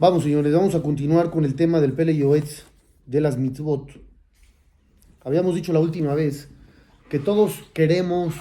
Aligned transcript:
Vamos, 0.00 0.22
señores, 0.22 0.54
vamos 0.54 0.74
a 0.74 0.80
continuar 0.80 1.30
con 1.30 1.44
el 1.44 1.54
tema 1.54 1.78
del 1.78 1.92
Pele 1.92 2.16
Yoetz 2.16 2.64
de 3.04 3.20
las 3.20 3.36
mitzvot. 3.36 4.00
Habíamos 5.22 5.54
dicho 5.54 5.74
la 5.74 5.80
última 5.80 6.14
vez 6.14 6.48
que 7.10 7.18
todos 7.18 7.64
queremos 7.74 8.34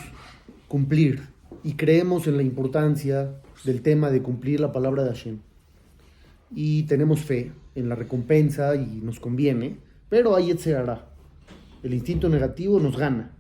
cumplir 0.70 1.28
y 1.62 1.74
creemos 1.74 2.28
en 2.28 2.38
la 2.38 2.44
importancia 2.44 3.42
del 3.66 3.82
tema 3.82 4.10
de 4.10 4.22
cumplir 4.22 4.62
la 4.62 4.72
palabra 4.72 5.04
de 5.04 5.10
Hashem. 5.10 5.40
Y 6.56 6.84
tenemos 6.84 7.20
fe 7.20 7.52
en 7.76 7.90
la 7.90 7.96
recompensa 7.96 8.78
y 8.78 9.02
nos 9.04 9.20
conviene, 9.20 9.80
pero 10.08 10.38
ahí 10.38 10.58
se 10.58 10.78
hará. 10.78 11.10
El 11.84 11.94
instinto 11.94 12.30
negativo 12.30 12.80
nos 12.80 12.98
gana. 12.98 13.34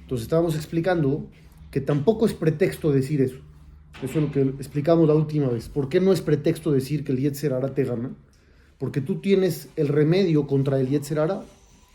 Entonces 0.00 0.24
estábamos 0.24 0.56
explicando 0.56 1.28
que 1.70 1.80
tampoco 1.80 2.26
es 2.26 2.34
pretexto 2.34 2.90
decir 2.90 3.20
eso. 3.20 3.38
Eso 4.02 4.18
es 4.18 4.24
lo 4.26 4.30
que 4.30 4.42
explicamos 4.42 5.08
la 5.08 5.14
última 5.14 5.48
vez. 5.48 5.68
¿Por 5.68 5.88
qué 5.88 6.00
no 6.00 6.12
es 6.12 6.20
pretexto 6.20 6.70
decir 6.70 7.04
que 7.04 7.12
el 7.12 7.18
Yetzer 7.18 7.54
Hara 7.54 7.74
te 7.74 7.84
gana? 7.84 8.10
Porque 8.78 9.00
tú 9.00 9.20
tienes 9.20 9.70
el 9.76 9.88
remedio 9.88 10.46
contra 10.46 10.78
el 10.78 10.88
Yetzer 10.88 11.18
Hara. 11.18 11.42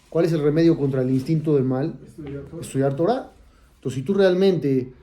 ¿Cuál 0.09 0.25
es 0.25 0.33
el 0.33 0.41
remedio 0.41 0.77
contra 0.77 1.03
el 1.03 1.11
instinto 1.11 1.55
del 1.55 1.63
mal? 1.63 1.99
Estudiar 2.05 2.43
Torah. 2.43 2.61
Estudiar 2.61 2.95
Torah. 2.95 3.31
Entonces, 3.75 3.99
si 3.99 4.01
tú 4.03 4.13
realmente 4.13 4.93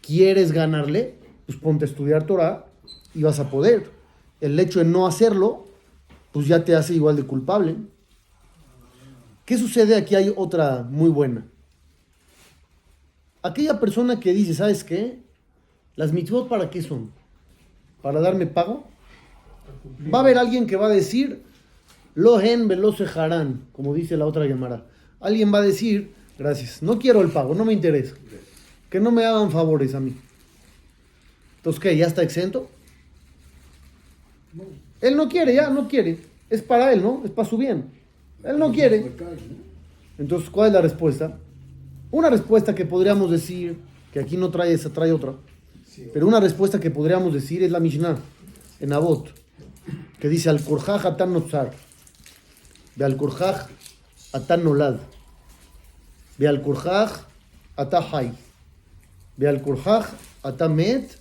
quieres 0.00 0.52
ganarle, 0.52 1.14
pues 1.46 1.58
ponte 1.58 1.84
a 1.84 1.88
estudiar 1.88 2.26
Torah 2.26 2.66
y 3.14 3.22
vas 3.22 3.38
a 3.38 3.48
poder. 3.48 3.90
El 4.40 4.58
hecho 4.58 4.80
de 4.80 4.84
no 4.84 5.06
hacerlo, 5.06 5.68
pues 6.32 6.48
ya 6.48 6.64
te 6.64 6.74
hace 6.74 6.94
igual 6.94 7.16
de 7.16 7.22
culpable. 7.22 7.76
¿Qué 9.44 9.56
sucede? 9.56 9.96
Aquí 9.96 10.16
hay 10.16 10.32
otra 10.34 10.82
muy 10.82 11.08
buena. 11.08 11.46
Aquella 13.42 13.78
persona 13.80 14.18
que 14.20 14.32
dice, 14.32 14.54
¿sabes 14.54 14.84
qué? 14.84 15.21
¿Las 15.96 16.12
mitzvot 16.12 16.48
para 16.48 16.70
qué 16.70 16.82
son? 16.82 17.10
¿Para 18.00 18.20
darme 18.20 18.46
pago? 18.46 18.84
Va 20.12 20.18
a 20.18 20.22
haber 20.22 20.38
alguien 20.38 20.66
que 20.66 20.76
va 20.76 20.86
a 20.86 20.90
decir, 20.90 21.42
Lohen 22.14 22.70
harán, 23.14 23.62
como 23.72 23.94
dice 23.94 24.16
la 24.16 24.26
otra 24.26 24.46
llamada. 24.46 24.86
Alguien 25.20 25.52
va 25.52 25.58
a 25.58 25.62
decir, 25.62 26.12
gracias, 26.38 26.82
no 26.82 26.98
quiero 26.98 27.20
el 27.20 27.28
pago, 27.28 27.54
no 27.54 27.64
me 27.64 27.72
interesa. 27.72 28.14
Que 28.90 29.00
no 29.00 29.10
me 29.10 29.24
hagan 29.24 29.50
favores 29.50 29.94
a 29.94 30.00
mí. 30.00 30.16
Entonces, 31.58 31.80
¿qué? 31.80 31.96
¿Ya 31.96 32.06
está 32.06 32.22
exento? 32.22 32.68
Él 35.00 35.16
no 35.16 35.28
quiere, 35.28 35.54
ya, 35.54 35.70
no 35.70 35.88
quiere. 35.88 36.18
Es 36.50 36.62
para 36.62 36.92
él, 36.92 37.02
¿no? 37.02 37.22
Es 37.24 37.30
para 37.30 37.48
su 37.48 37.56
bien. 37.56 37.84
Él 38.44 38.58
no 38.58 38.72
quiere. 38.72 39.12
Entonces, 40.18 40.50
¿cuál 40.50 40.68
es 40.68 40.74
la 40.74 40.80
respuesta? 40.80 41.38
Una 42.10 42.28
respuesta 42.28 42.74
que 42.74 42.84
podríamos 42.84 43.30
decir, 43.30 43.78
que 44.12 44.20
aquí 44.20 44.36
no 44.36 44.50
trae 44.50 44.72
esa, 44.72 44.90
trae 44.90 45.12
otra. 45.12 45.34
Pero 46.12 46.26
una 46.26 46.40
respuesta 46.40 46.80
que 46.80 46.90
podríamos 46.90 47.34
decir 47.34 47.62
es 47.62 47.70
la 47.70 47.80
Mishnah, 47.80 48.18
en 48.80 48.92
Abot, 48.92 49.32
que 50.18 50.28
dice 50.28 50.48
al 50.48 50.60
Kurjaj 50.62 51.06
Atan 51.06 51.32
Notzar, 51.32 51.72
de 52.96 53.04
al 53.04 53.16
Kurjaj 53.16 53.66
Atan 54.32 54.64
Nolad, 54.64 54.96
de 56.38 56.48
al 56.48 56.62
Kurjaj 56.62 57.10
Atan 57.76 58.04
Hay, 58.12 58.32
de 59.36 59.48
al 59.48 59.60
Kurjaj 59.62 60.06
Atan 60.42 60.74
Met, 60.74 61.18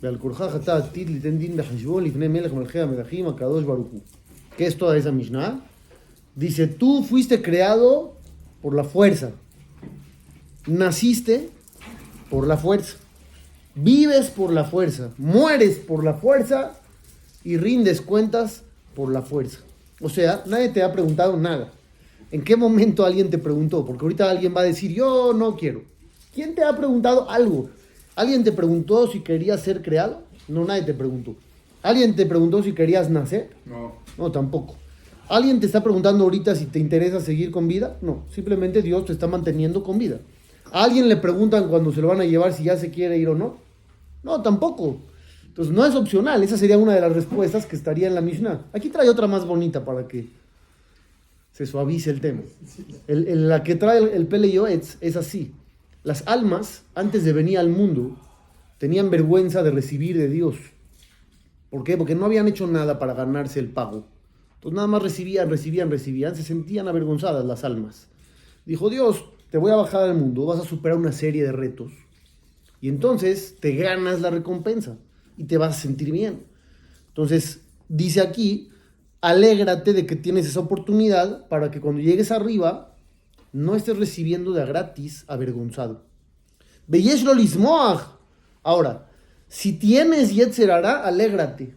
de 0.00 0.08
al 0.08 0.18
Kurjaj 0.18 0.54
Atan 0.56 0.82
Atid 0.82 1.08
Litendin 1.08 1.56
Behashbon 1.56 2.04
Litne 2.04 2.28
Melech 2.28 2.52
Melchea 2.52 2.86
Melachim 2.86 3.26
Akadosh 3.26 3.64
Baruchu. 3.64 4.00
¿Qué 4.56 4.66
es 4.66 4.76
toda 4.76 4.96
esa 4.96 5.10
Mishnah? 5.10 5.60
Dice, 6.34 6.66
tú 6.66 7.04
fuiste 7.04 7.42
creado 7.42 8.16
por 8.62 8.74
la 8.74 8.84
fuerza, 8.84 9.32
naciste 10.66 11.50
por 12.30 12.46
la 12.46 12.56
fuerza. 12.56 12.96
Vives 13.82 14.28
por 14.28 14.52
la 14.52 14.64
fuerza, 14.64 15.08
mueres 15.16 15.78
por 15.78 16.04
la 16.04 16.12
fuerza 16.12 16.72
y 17.42 17.56
rindes 17.56 18.02
cuentas 18.02 18.62
por 18.94 19.10
la 19.10 19.22
fuerza. 19.22 19.60
O 20.02 20.10
sea, 20.10 20.42
nadie 20.44 20.68
te 20.68 20.82
ha 20.82 20.92
preguntado 20.92 21.38
nada. 21.38 21.72
¿En 22.30 22.42
qué 22.42 22.56
momento 22.56 23.06
alguien 23.06 23.30
te 23.30 23.38
preguntó? 23.38 23.86
Porque 23.86 24.04
ahorita 24.04 24.30
alguien 24.30 24.54
va 24.54 24.60
a 24.60 24.64
decir, 24.64 24.92
yo 24.92 25.32
no 25.32 25.56
quiero. 25.56 25.82
¿Quién 26.34 26.54
te 26.54 26.62
ha 26.62 26.76
preguntado 26.76 27.30
algo? 27.30 27.70
¿Alguien 28.16 28.44
te 28.44 28.52
preguntó 28.52 29.10
si 29.10 29.20
querías 29.20 29.62
ser 29.62 29.80
creado? 29.80 30.24
No, 30.46 30.66
nadie 30.66 30.82
te 30.82 30.92
preguntó. 30.92 31.34
¿Alguien 31.82 32.14
te 32.14 32.26
preguntó 32.26 32.62
si 32.62 32.74
querías 32.74 33.08
nacer? 33.08 33.48
No. 33.64 33.94
No, 34.18 34.30
tampoco. 34.30 34.74
¿Alguien 35.30 35.58
te 35.58 35.64
está 35.64 35.82
preguntando 35.82 36.24
ahorita 36.24 36.54
si 36.54 36.66
te 36.66 36.80
interesa 36.80 37.18
seguir 37.22 37.50
con 37.50 37.66
vida? 37.66 37.96
No, 38.02 38.24
simplemente 38.30 38.82
Dios 38.82 39.06
te 39.06 39.14
está 39.14 39.26
manteniendo 39.26 39.82
con 39.82 39.96
vida. 39.96 40.18
¿A 40.70 40.84
alguien 40.84 41.08
le 41.08 41.16
preguntan 41.16 41.68
cuando 41.68 41.92
se 41.92 42.02
lo 42.02 42.08
van 42.08 42.20
a 42.20 42.24
llevar 42.24 42.52
si 42.52 42.64
ya 42.64 42.76
se 42.76 42.90
quiere 42.90 43.16
ir 43.16 43.30
o 43.30 43.34
no? 43.34 43.69
No, 44.22 44.42
tampoco. 44.42 45.00
Entonces 45.46 45.74
no 45.74 45.84
es 45.84 45.94
opcional. 45.94 46.42
Esa 46.42 46.56
sería 46.56 46.78
una 46.78 46.94
de 46.94 47.00
las 47.00 47.12
respuestas 47.12 47.66
que 47.66 47.76
estaría 47.76 48.08
en 48.08 48.14
la 48.14 48.20
Mishnah. 48.20 48.66
Aquí 48.72 48.88
trae 48.88 49.08
otra 49.08 49.26
más 49.26 49.46
bonita 49.46 49.84
para 49.84 50.06
que 50.06 50.28
se 51.52 51.66
suavice 51.66 52.10
el 52.10 52.20
tema. 52.20 52.42
La 53.06 53.62
que 53.62 53.74
trae 53.74 53.98
el, 53.98 54.08
el 54.08 54.26
Pele 54.26 54.50
Yoetz 54.50 54.96
es 55.00 55.16
así. 55.16 55.52
Las 56.02 56.26
almas, 56.26 56.84
antes 56.94 57.24
de 57.24 57.32
venir 57.32 57.58
al 57.58 57.68
mundo, 57.68 58.16
tenían 58.78 59.10
vergüenza 59.10 59.62
de 59.62 59.70
recibir 59.70 60.16
de 60.16 60.28
Dios. 60.28 60.56
¿Por 61.68 61.84
qué? 61.84 61.96
Porque 61.96 62.14
no 62.14 62.24
habían 62.24 62.48
hecho 62.48 62.66
nada 62.66 62.98
para 62.98 63.14
ganarse 63.14 63.60
el 63.60 63.68
pago. 63.68 64.04
Entonces 64.54 64.76
nada 64.76 64.88
más 64.88 65.02
recibían, 65.02 65.48
recibían, 65.48 65.90
recibían, 65.90 66.34
se 66.36 66.42
sentían 66.42 66.88
avergonzadas 66.88 67.44
las 67.44 67.64
almas. 67.64 68.08
Dijo 68.66 68.90
Dios, 68.90 69.24
te 69.50 69.58
voy 69.58 69.72
a 69.72 69.76
bajar 69.76 70.02
al 70.02 70.14
mundo, 70.14 70.46
vas 70.46 70.60
a 70.60 70.64
superar 70.64 70.98
una 70.98 71.12
serie 71.12 71.42
de 71.42 71.52
retos. 71.52 71.92
Y 72.80 72.88
entonces 72.88 73.56
te 73.60 73.74
ganas 73.74 74.20
la 74.20 74.30
recompensa 74.30 74.98
y 75.36 75.44
te 75.44 75.58
vas 75.58 75.76
a 75.76 75.80
sentir 75.80 76.10
bien. 76.12 76.44
Entonces 77.08 77.60
dice 77.88 78.20
aquí, 78.20 78.70
alégrate 79.20 79.92
de 79.92 80.06
que 80.06 80.16
tienes 80.16 80.46
esa 80.46 80.60
oportunidad 80.60 81.48
para 81.48 81.70
que 81.70 81.80
cuando 81.80 82.00
llegues 82.00 82.30
arriba 82.30 82.96
no 83.52 83.74
estés 83.74 83.98
recibiendo 83.98 84.52
de 84.52 84.62
a 84.62 84.66
gratis 84.66 85.24
avergonzado. 85.28 86.06
Veyesh 86.86 87.24
lo. 87.24 87.34
Ahora, 88.62 89.08
si 89.48 89.72
tienes 89.72 90.34
Yetzer 90.34 90.70
Hara, 90.70 91.04
alégrate. 91.04 91.76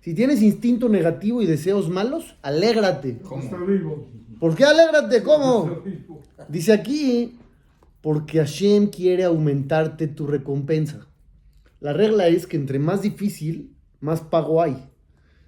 Si 0.00 0.14
tienes 0.14 0.42
instinto 0.42 0.88
negativo 0.88 1.42
y 1.42 1.46
deseos 1.46 1.88
malos, 1.88 2.36
alégrate. 2.42 3.18
¿Cómo? 3.18 3.50
¿Por 4.38 4.54
qué 4.54 4.64
alégrate? 4.64 5.22
¿Cómo? 5.22 5.82
Dice 6.48 6.72
aquí, 6.72 7.37
porque 8.00 8.38
Hashem 8.38 8.88
quiere 8.88 9.24
aumentarte 9.24 10.06
tu 10.06 10.26
recompensa. 10.26 11.06
La 11.80 11.92
regla 11.92 12.28
es 12.28 12.46
que 12.46 12.56
entre 12.56 12.78
más 12.78 13.02
difícil, 13.02 13.74
más 14.00 14.20
pago 14.20 14.62
hay. 14.62 14.76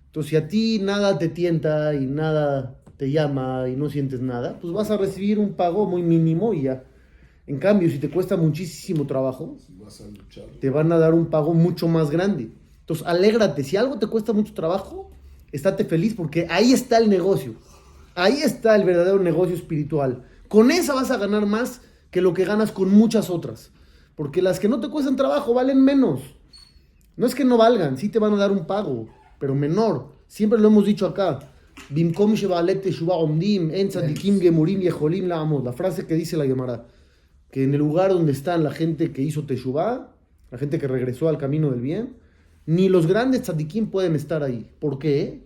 Entonces, 0.06 0.31
si 0.31 0.37
a 0.37 0.49
ti 0.49 0.78
nada 0.83 1.19
te 1.19 1.28
tienta 1.28 1.94
y 1.94 2.06
nada 2.06 2.77
te 2.97 3.11
llama 3.11 3.69
y 3.69 3.77
no 3.77 3.88
sientes 3.88 4.21
nada, 4.21 4.59
pues 4.61 4.72
vas 4.72 4.91
a 4.91 4.97
recibir 4.97 5.38
un 5.38 5.55
pago 5.55 5.87
muy 5.87 6.03
mínimo 6.03 6.53
y 6.53 6.62
ya. 6.62 6.84
En 7.47 7.59
cambio, 7.59 7.88
si 7.91 7.99
te 7.99 8.11
cuesta 8.11 8.37
muchísimo 8.37 9.06
trabajo, 9.06 9.56
Vas 9.71 10.00
a 10.00 10.09
luchar. 10.09 10.44
te 10.61 10.71
van 10.71 10.93
a 10.93 10.99
dar 10.99 11.15
un 11.15 11.27
pago 11.27 11.55
mucho 11.55 11.88
más 11.88 12.11
grande. 12.11 12.50
Entonces, 12.81 13.06
alégrate. 13.06 13.65
Si 13.65 13.77
algo 13.77 13.99
te 13.99 14.06
cuesta 14.06 14.32
mucho 14.32 14.53
trabajo, 14.55 15.11
estate 15.53 15.84
feliz 15.84 16.15
porque 16.15 16.47
ahí 16.50 16.72
está 16.72 16.99
el 16.99 17.09
negocio. 17.09 17.55
Ahí 18.15 18.43
está 18.43 18.77
el 18.77 18.84
verdadero 18.84 19.21
negocio 19.21 19.55
espiritual. 19.56 20.25
Con 20.49 20.71
esa 20.71 20.94
vas 20.94 21.11
a 21.11 21.17
ganar 21.17 21.47
más 21.47 21.81
que 22.10 22.21
lo 22.21 22.34
que 22.34 22.44
ganas 22.44 22.72
con 22.72 22.91
muchas 22.91 23.31
otras. 23.31 23.71
Porque 24.15 24.43
las 24.43 24.60
que 24.60 24.69
no 24.69 24.81
te 24.81 24.88
cuestan 24.88 25.16
trabajo 25.16 25.54
valen 25.54 25.82
menos. 25.82 26.21
No 27.16 27.26
es 27.26 27.34
que 27.34 27.44
no 27.44 27.56
valgan, 27.56 27.97
sí 27.97 28.09
te 28.09 28.19
van 28.19 28.34
a 28.34 28.37
dar 28.37 28.50
un 28.53 28.66
pago, 28.66 29.09
pero 29.38 29.54
menor. 29.54 30.12
Siempre 30.26 30.59
lo 30.59 30.69
hemos 30.69 30.87
dicho 30.87 31.06
acá. 31.06 31.41
La 35.65 35.72
frase 35.72 36.06
que 36.06 36.15
dice 36.15 36.37
la 36.37 36.44
Gemara. 36.44 36.87
Que 37.50 37.65
en 37.65 37.75
el 37.75 37.81
lugar 37.81 38.12
donde 38.12 38.32
están 38.32 38.62
la 38.62 38.70
gente 38.70 39.12
que 39.12 39.22
hizo 39.22 39.44
teshuvah, 39.44 40.15
la 40.50 40.59
gente 40.59 40.78
que 40.78 40.87
regresó 40.87 41.28
al 41.28 41.38
camino 41.38 41.70
del 41.70 41.81
bien, 41.81 42.16
ni 42.66 42.88
los 42.88 43.06
grandes 43.06 43.43
tzadikim 43.43 43.91
pueden 43.91 44.14
estar 44.14 44.43
ahí. 44.43 44.70
¿Por 44.79 44.99
qué? 44.99 45.43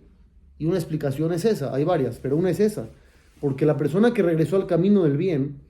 Y 0.57 0.65
una 0.65 0.77
explicación 0.77 1.33
es 1.33 1.45
esa, 1.45 1.73
hay 1.73 1.83
varias, 1.83 2.19
pero 2.19 2.37
una 2.37 2.49
es 2.49 2.59
esa. 2.59 2.89
Porque 3.41 3.65
la 3.65 3.77
persona 3.77 4.13
que 4.13 4.21
regresó 4.21 4.55
al 4.55 4.67
camino 4.67 5.03
del 5.03 5.17
bien 5.17 5.61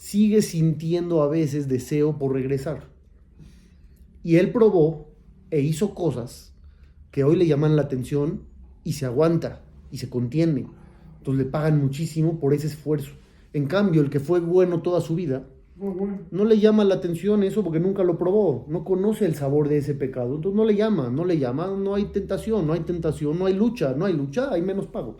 sigue 0.00 0.40
sintiendo 0.40 1.22
a 1.22 1.28
veces 1.28 1.68
deseo 1.68 2.16
por 2.16 2.32
regresar. 2.32 2.88
Y 4.24 4.36
él 4.36 4.50
probó 4.50 5.10
e 5.50 5.60
hizo 5.60 5.94
cosas 5.94 6.54
que 7.10 7.22
hoy 7.22 7.36
le 7.36 7.46
llaman 7.46 7.76
la 7.76 7.82
atención 7.82 8.44
y 8.82 8.94
se 8.94 9.04
aguanta 9.04 9.60
y 9.90 9.98
se 9.98 10.08
contiene. 10.08 10.66
Entonces 11.18 11.44
le 11.44 11.50
pagan 11.50 11.82
muchísimo 11.82 12.40
por 12.40 12.54
ese 12.54 12.68
esfuerzo. 12.68 13.10
En 13.52 13.66
cambio, 13.66 14.00
el 14.00 14.08
que 14.08 14.20
fue 14.20 14.40
bueno 14.40 14.80
toda 14.80 15.02
su 15.02 15.14
vida, 15.14 15.46
no 15.76 16.44
le 16.46 16.58
llama 16.58 16.82
la 16.84 16.94
atención 16.94 17.42
eso 17.42 17.62
porque 17.62 17.78
nunca 17.78 18.02
lo 18.02 18.16
probó, 18.16 18.64
no 18.68 18.84
conoce 18.84 19.26
el 19.26 19.34
sabor 19.34 19.68
de 19.68 19.78
ese 19.78 19.92
pecado, 19.92 20.36
entonces 20.36 20.56
no 20.56 20.64
le 20.64 20.76
llama, 20.76 21.10
no 21.10 21.26
le 21.26 21.38
llama, 21.38 21.66
no 21.66 21.94
hay 21.94 22.06
tentación, 22.06 22.66
no 22.66 22.72
hay 22.72 22.80
tentación, 22.80 23.38
no 23.38 23.44
hay 23.44 23.54
lucha, 23.54 23.94
no 23.94 24.06
hay 24.06 24.14
lucha, 24.14 24.50
hay 24.50 24.62
menos 24.62 24.86
pago. 24.86 25.18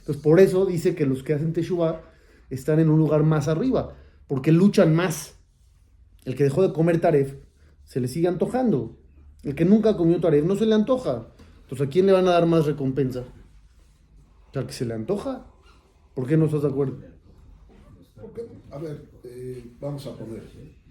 Entonces 0.00 0.22
por 0.22 0.38
eso 0.38 0.66
dice 0.66 0.94
que 0.94 1.06
los 1.06 1.22
que 1.22 1.32
hacen 1.32 1.54
Teshuvah 1.54 2.02
están 2.50 2.78
en 2.78 2.90
un 2.90 2.98
lugar 2.98 3.22
más 3.22 3.48
arriba, 3.48 3.94
porque 4.32 4.50
luchan 4.50 4.94
más. 4.94 5.34
El 6.24 6.36
que 6.36 6.44
dejó 6.44 6.66
de 6.66 6.72
comer 6.72 7.02
taref 7.02 7.34
se 7.84 8.00
le 8.00 8.08
sigue 8.08 8.28
antojando. 8.28 8.96
El 9.42 9.54
que 9.54 9.66
nunca 9.66 9.94
comió 9.94 10.22
taref 10.22 10.42
no 10.46 10.56
se 10.56 10.64
le 10.64 10.74
antoja. 10.74 11.26
Entonces, 11.64 11.86
¿a 11.86 11.90
quién 11.90 12.06
le 12.06 12.12
van 12.12 12.26
a 12.26 12.30
dar 12.30 12.46
más 12.46 12.64
recompensa? 12.64 13.24
¿Al 14.54 14.66
que 14.66 14.72
se 14.72 14.86
le 14.86 14.94
antoja? 14.94 15.44
¿Por 16.14 16.26
qué 16.26 16.38
no 16.38 16.46
estás 16.46 16.62
de 16.62 16.68
acuerdo? 16.68 16.96
Porque, 18.18 18.46
a 18.70 18.78
ver, 18.78 19.04
eh, 19.24 19.66
vamos 19.78 20.06
a 20.06 20.16
poner, 20.16 20.44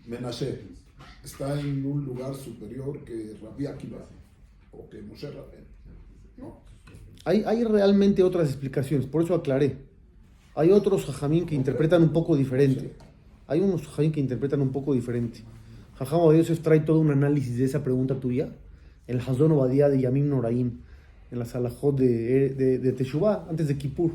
Menashe 0.05 0.61
está 1.23 1.59
en 1.59 1.83
un 1.83 2.05
lugar 2.05 2.35
superior 2.35 3.03
que 3.03 3.35
Rabbi 3.41 3.65
Akiva 3.65 4.05
o 4.71 4.87
que 4.87 5.01
Moshe. 5.01 5.31
¿no? 6.37 6.59
Hay, 7.25 7.43
hay 7.43 7.63
realmente 7.63 8.21
otras 8.21 8.49
explicaciones, 8.49 9.07
por 9.07 9.23
eso 9.23 9.33
aclaré. 9.33 9.77
Hay 10.53 10.69
otros 10.69 11.05
jajamín 11.05 11.47
que 11.47 11.55
interpretan 11.55 12.03
un 12.03 12.13
poco 12.13 12.35
diferente. 12.35 12.93
Hay 13.51 13.59
unos 13.59 13.85
jajamín 13.85 14.13
que 14.13 14.21
interpretan 14.21 14.61
un 14.61 14.71
poco 14.71 14.93
diferente. 14.93 15.41
Jajam 15.99 16.21
Obadiah 16.21 16.55
trae 16.63 16.79
todo 16.79 17.01
un 17.01 17.11
análisis 17.11 17.57
de 17.57 17.65
esa 17.65 17.83
pregunta 17.83 18.17
tuya. 18.17 18.47
El 19.07 19.19
Hazón 19.19 19.51
Obadiah 19.51 19.89
de 19.89 19.99
Yamim 19.99 20.29
Noraim, 20.29 20.79
en 21.29 21.37
la 21.37 21.43
Salahot 21.43 21.97
de, 21.97 22.51
de, 22.51 22.79
de 22.79 22.91
Teshuvah, 22.93 23.47
antes 23.49 23.67
de 23.67 23.77
Kippur. 23.77 24.11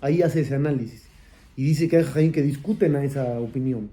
Ahí 0.00 0.22
hace 0.22 0.40
ese 0.40 0.56
análisis. 0.56 1.06
Y 1.54 1.62
dice 1.62 1.88
que 1.88 1.98
hay 1.98 2.02
jajamín 2.02 2.32
que 2.32 2.42
discuten 2.42 2.96
a 2.96 3.04
esa 3.04 3.38
opinión, 3.38 3.92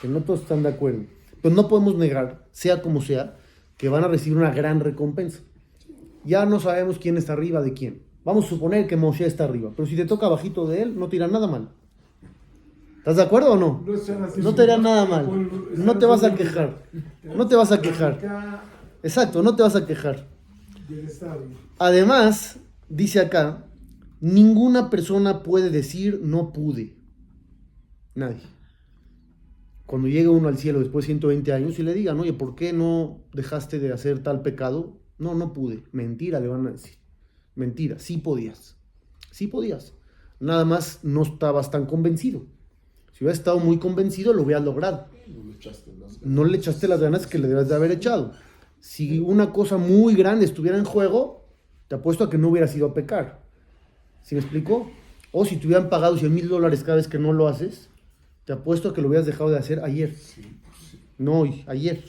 que 0.00 0.08
no 0.08 0.22
todos 0.22 0.40
están 0.40 0.62
de 0.62 0.70
acuerdo. 0.70 1.02
Pero 1.42 1.54
no 1.54 1.68
podemos 1.68 1.98
negar, 1.98 2.46
sea 2.50 2.80
como 2.80 3.02
sea, 3.02 3.36
que 3.76 3.90
van 3.90 4.04
a 4.04 4.08
recibir 4.08 4.38
una 4.38 4.54
gran 4.54 4.80
recompensa. 4.80 5.40
Ya 6.24 6.46
no 6.46 6.58
sabemos 6.58 6.98
quién 6.98 7.18
está 7.18 7.34
arriba 7.34 7.60
de 7.60 7.74
quién. 7.74 8.00
Vamos 8.24 8.46
a 8.46 8.48
suponer 8.48 8.86
que 8.86 8.96
Moshe 8.96 9.26
está 9.26 9.44
arriba, 9.44 9.74
pero 9.76 9.86
si 9.86 9.94
te 9.94 10.06
toca 10.06 10.26
bajito 10.26 10.66
de 10.66 10.80
él, 10.80 10.98
no 10.98 11.10
te 11.10 11.16
irá 11.16 11.28
nada 11.28 11.46
mal. 11.48 11.68
¿Estás 12.98 13.16
de 13.16 13.22
acuerdo 13.22 13.52
o 13.52 13.56
no? 13.56 13.84
No 14.38 14.54
te 14.54 14.64
irá 14.64 14.76
nada 14.76 15.06
mal. 15.06 15.50
No 15.76 15.98
te 15.98 16.06
vas 16.06 16.24
a 16.24 16.34
quejar. 16.34 16.84
No 17.24 17.46
te 17.46 17.56
vas 17.56 17.72
a 17.72 17.80
quejar. 17.80 18.62
Exacto, 19.02 19.42
no 19.42 19.56
te 19.56 19.62
vas 19.62 19.76
a 19.76 19.86
quejar. 19.86 20.28
Además, 21.78 22.58
dice 22.88 23.20
acá, 23.20 23.64
ninguna 24.20 24.90
persona 24.90 25.42
puede 25.42 25.70
decir 25.70 26.20
no 26.22 26.52
pude. 26.52 26.96
Nadie. 28.14 28.42
Cuando 29.86 30.08
llegue 30.08 30.28
uno 30.28 30.48
al 30.48 30.58
cielo 30.58 30.80
después 30.80 31.04
de 31.04 31.14
120 31.14 31.52
años 31.52 31.78
y 31.78 31.82
le 31.82 31.94
digan, 31.94 32.20
oye, 32.20 32.34
¿por 32.34 32.54
qué 32.54 32.72
no 32.72 33.22
dejaste 33.32 33.78
de 33.78 33.92
hacer 33.92 34.22
tal 34.22 34.42
pecado? 34.42 34.98
No, 35.18 35.34
no 35.34 35.52
pude. 35.54 35.84
Mentira, 35.92 36.40
le 36.40 36.48
van 36.48 36.66
a 36.66 36.72
decir. 36.72 36.98
Mentira, 37.54 37.98
sí 37.98 38.18
podías. 38.18 38.76
Sí 39.30 39.46
podías. 39.46 39.94
Nada 40.40 40.64
más 40.64 41.00
no 41.04 41.22
estabas 41.22 41.70
tan 41.70 41.86
convencido. 41.86 42.46
Si 43.18 43.24
hubieras 43.24 43.40
estado 43.40 43.58
muy 43.58 43.78
convencido, 43.78 44.32
lo 44.32 44.44
hubieras 44.44 44.62
logrado. 44.62 45.08
No 45.26 45.42
le 45.42 45.56
echaste 45.56 45.90
las 45.90 46.20
ganas. 46.20 46.22
No 46.22 46.44
le 46.44 46.56
echaste 46.56 46.86
las 46.86 47.00
ganas 47.00 47.26
que 47.26 47.38
le 47.40 47.48
debes 47.48 47.68
de 47.68 47.74
haber 47.74 47.90
echado. 47.90 48.32
Si 48.78 49.18
una 49.18 49.52
cosa 49.52 49.76
muy 49.76 50.14
grande 50.14 50.44
estuviera 50.44 50.78
en 50.78 50.84
juego, 50.84 51.44
te 51.88 51.96
apuesto 51.96 52.22
a 52.22 52.30
que 52.30 52.38
no 52.38 52.48
hubieras 52.48 52.76
ido 52.76 52.86
a 52.86 52.94
pecar. 52.94 53.42
¿Sí 54.22 54.36
me 54.36 54.40
explico? 54.40 54.88
O 55.32 55.44
si 55.44 55.56
te 55.56 55.66
hubieran 55.66 55.90
pagado 55.90 56.16
100 56.16 56.32
mil 56.32 56.48
dólares 56.48 56.84
cada 56.84 56.98
vez 56.98 57.08
que 57.08 57.18
no 57.18 57.32
lo 57.32 57.48
haces, 57.48 57.88
te 58.44 58.52
apuesto 58.52 58.90
a 58.90 58.94
que 58.94 59.02
lo 59.02 59.08
hubieras 59.08 59.26
dejado 59.26 59.50
de 59.50 59.58
hacer 59.58 59.80
ayer. 59.82 60.14
No 61.18 61.40
hoy, 61.40 61.64
ayer. 61.66 62.04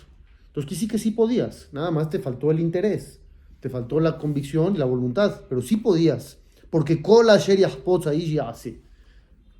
Entonces 0.45 0.69
que 0.69 0.75
sí 0.75 0.87
que 0.87 0.99
sí 0.99 1.09
podías. 1.09 1.69
Nada 1.71 1.89
más 1.89 2.11
te 2.11 2.19
faltó 2.19 2.51
el 2.51 2.59
interés. 2.59 3.19
Te 3.61 3.69
faltó 3.69 3.99
la 3.99 4.19
convicción 4.19 4.75
y 4.75 4.77
la 4.77 4.85
voluntad. 4.85 5.41
Pero 5.49 5.63
sí 5.63 5.77
podías. 5.77 6.37
Porque 6.69 7.01
Kola 7.01 7.37
Sheriah 7.37 7.71
ya 8.11 8.49
hace. 8.49 8.88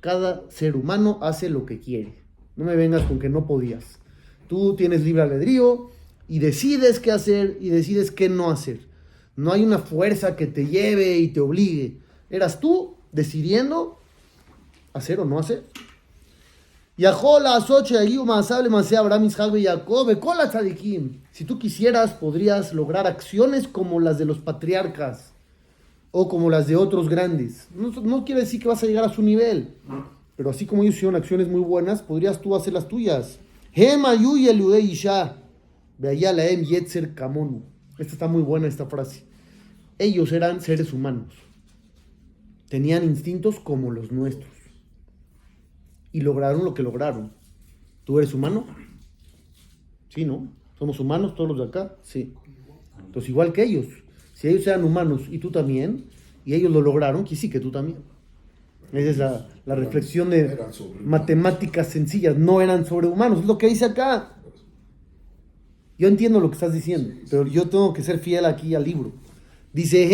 Cada 0.00 0.50
ser 0.50 0.76
humano 0.76 1.18
hace 1.20 1.50
lo 1.50 1.66
que 1.66 1.78
quiere. 1.78 2.22
No 2.56 2.64
me 2.64 2.76
vengas 2.76 3.02
con 3.02 3.18
que 3.18 3.28
no 3.28 3.46
podías. 3.46 3.98
Tú 4.48 4.74
tienes 4.74 5.02
libre 5.02 5.22
albedrío 5.22 5.90
y 6.26 6.38
decides 6.38 7.00
qué 7.00 7.12
hacer 7.12 7.58
y 7.60 7.68
decides 7.68 8.10
qué 8.10 8.28
no 8.28 8.50
hacer. 8.50 8.80
No 9.36 9.52
hay 9.52 9.62
una 9.62 9.78
fuerza 9.78 10.36
que 10.36 10.46
te 10.46 10.66
lleve 10.66 11.18
y 11.18 11.28
te 11.28 11.40
obligue. 11.40 11.98
Eras 12.30 12.60
tú 12.60 12.96
decidiendo 13.12 13.98
hacer 14.92 15.20
o 15.20 15.24
no 15.24 15.38
hacer. 15.38 15.64
Si 21.32 21.44
tú 21.44 21.58
quisieras, 21.58 22.12
podrías 22.12 22.74
lograr 22.74 23.06
acciones 23.06 23.68
como 23.68 24.00
las 24.00 24.18
de 24.18 24.24
los 24.24 24.38
patriarcas 24.38 25.32
o 26.12 26.28
como 26.28 26.50
las 26.50 26.66
de 26.66 26.76
otros 26.76 27.08
grandes. 27.08 27.68
No, 27.74 27.90
no 27.90 28.24
quiere 28.24 28.42
decir 28.42 28.60
que 28.60 28.68
vas 28.68 28.82
a 28.82 28.86
llegar 28.86 29.04
a 29.04 29.12
su 29.12 29.22
nivel, 29.22 29.74
pero 30.36 30.50
así 30.50 30.66
como 30.66 30.82
ellos 30.82 30.96
hicieron 30.96 31.16
acciones 31.16 31.48
muy 31.48 31.60
buenas, 31.60 32.02
podrías 32.02 32.40
tú 32.40 32.54
hacer 32.54 32.72
las 32.72 32.88
tuyas. 32.88 33.38
Esta 37.98 38.12
está 38.14 38.28
muy 38.28 38.42
buena, 38.42 38.66
esta 38.66 38.86
frase. 38.86 39.24
Ellos 39.98 40.32
eran 40.32 40.62
seres 40.62 40.92
humanos. 40.92 41.34
Tenían 42.68 43.04
instintos 43.04 43.60
como 43.60 43.90
los 43.90 44.10
nuestros. 44.10 44.50
Y 46.12 46.22
lograron 46.22 46.64
lo 46.64 46.72
que 46.72 46.82
lograron. 46.82 47.32
¿Tú 48.04 48.18
eres 48.18 48.32
humano? 48.32 48.64
Sí, 50.08 50.24
¿no? 50.24 50.48
¿Somos 50.78 50.98
humanos 50.98 51.34
todos 51.34 51.50
los 51.50 51.58
de 51.58 51.64
acá? 51.64 51.96
Sí. 52.02 52.32
Entonces, 52.98 53.28
igual 53.28 53.52
que 53.52 53.64
ellos. 53.64 53.86
Si 54.40 54.48
ellos 54.48 54.66
eran 54.66 54.84
humanos 54.84 55.24
y 55.30 55.36
tú 55.36 55.50
también, 55.50 56.06
y 56.46 56.54
ellos 56.54 56.72
lo 56.72 56.80
lograron, 56.80 57.24
que 57.24 57.36
sí 57.36 57.50
que 57.50 57.60
tú 57.60 57.70
también. 57.70 57.98
Esa 58.90 59.10
es 59.10 59.18
la, 59.18 59.48
la 59.66 59.74
reflexión 59.74 60.30
de 60.30 60.58
matemáticas 61.04 61.88
sencillas. 61.88 62.38
No 62.38 62.62
eran 62.62 62.86
sobrehumanos. 62.86 63.40
Es 63.40 63.44
lo 63.44 63.58
que 63.58 63.68
dice 63.68 63.84
acá. 63.84 64.36
Yo 65.98 66.08
entiendo 66.08 66.40
lo 66.40 66.48
que 66.48 66.54
estás 66.54 66.72
diciendo, 66.72 67.14
pero 67.30 67.46
yo 67.46 67.68
tengo 67.68 67.92
que 67.92 68.02
ser 68.02 68.18
fiel 68.18 68.46
aquí 68.46 68.74
al 68.74 68.84
libro. 68.84 69.12
Dice. 69.74 70.08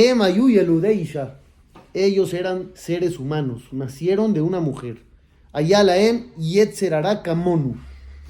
Ellos 1.94 2.34
eran 2.34 2.72
seres 2.74 3.20
humanos, 3.20 3.62
nacieron 3.70 4.34
de 4.34 4.40
una 4.40 4.58
mujer. 4.58 5.04
Ayalaem 5.52 6.34
Yetzerara 6.36 7.22
Kamonu. 7.22 7.76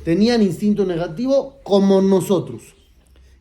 Tenían 0.05 0.43
instinto 0.43 0.85
negativo 0.85 1.57
como 1.63 2.03
nosotros. 2.03 2.75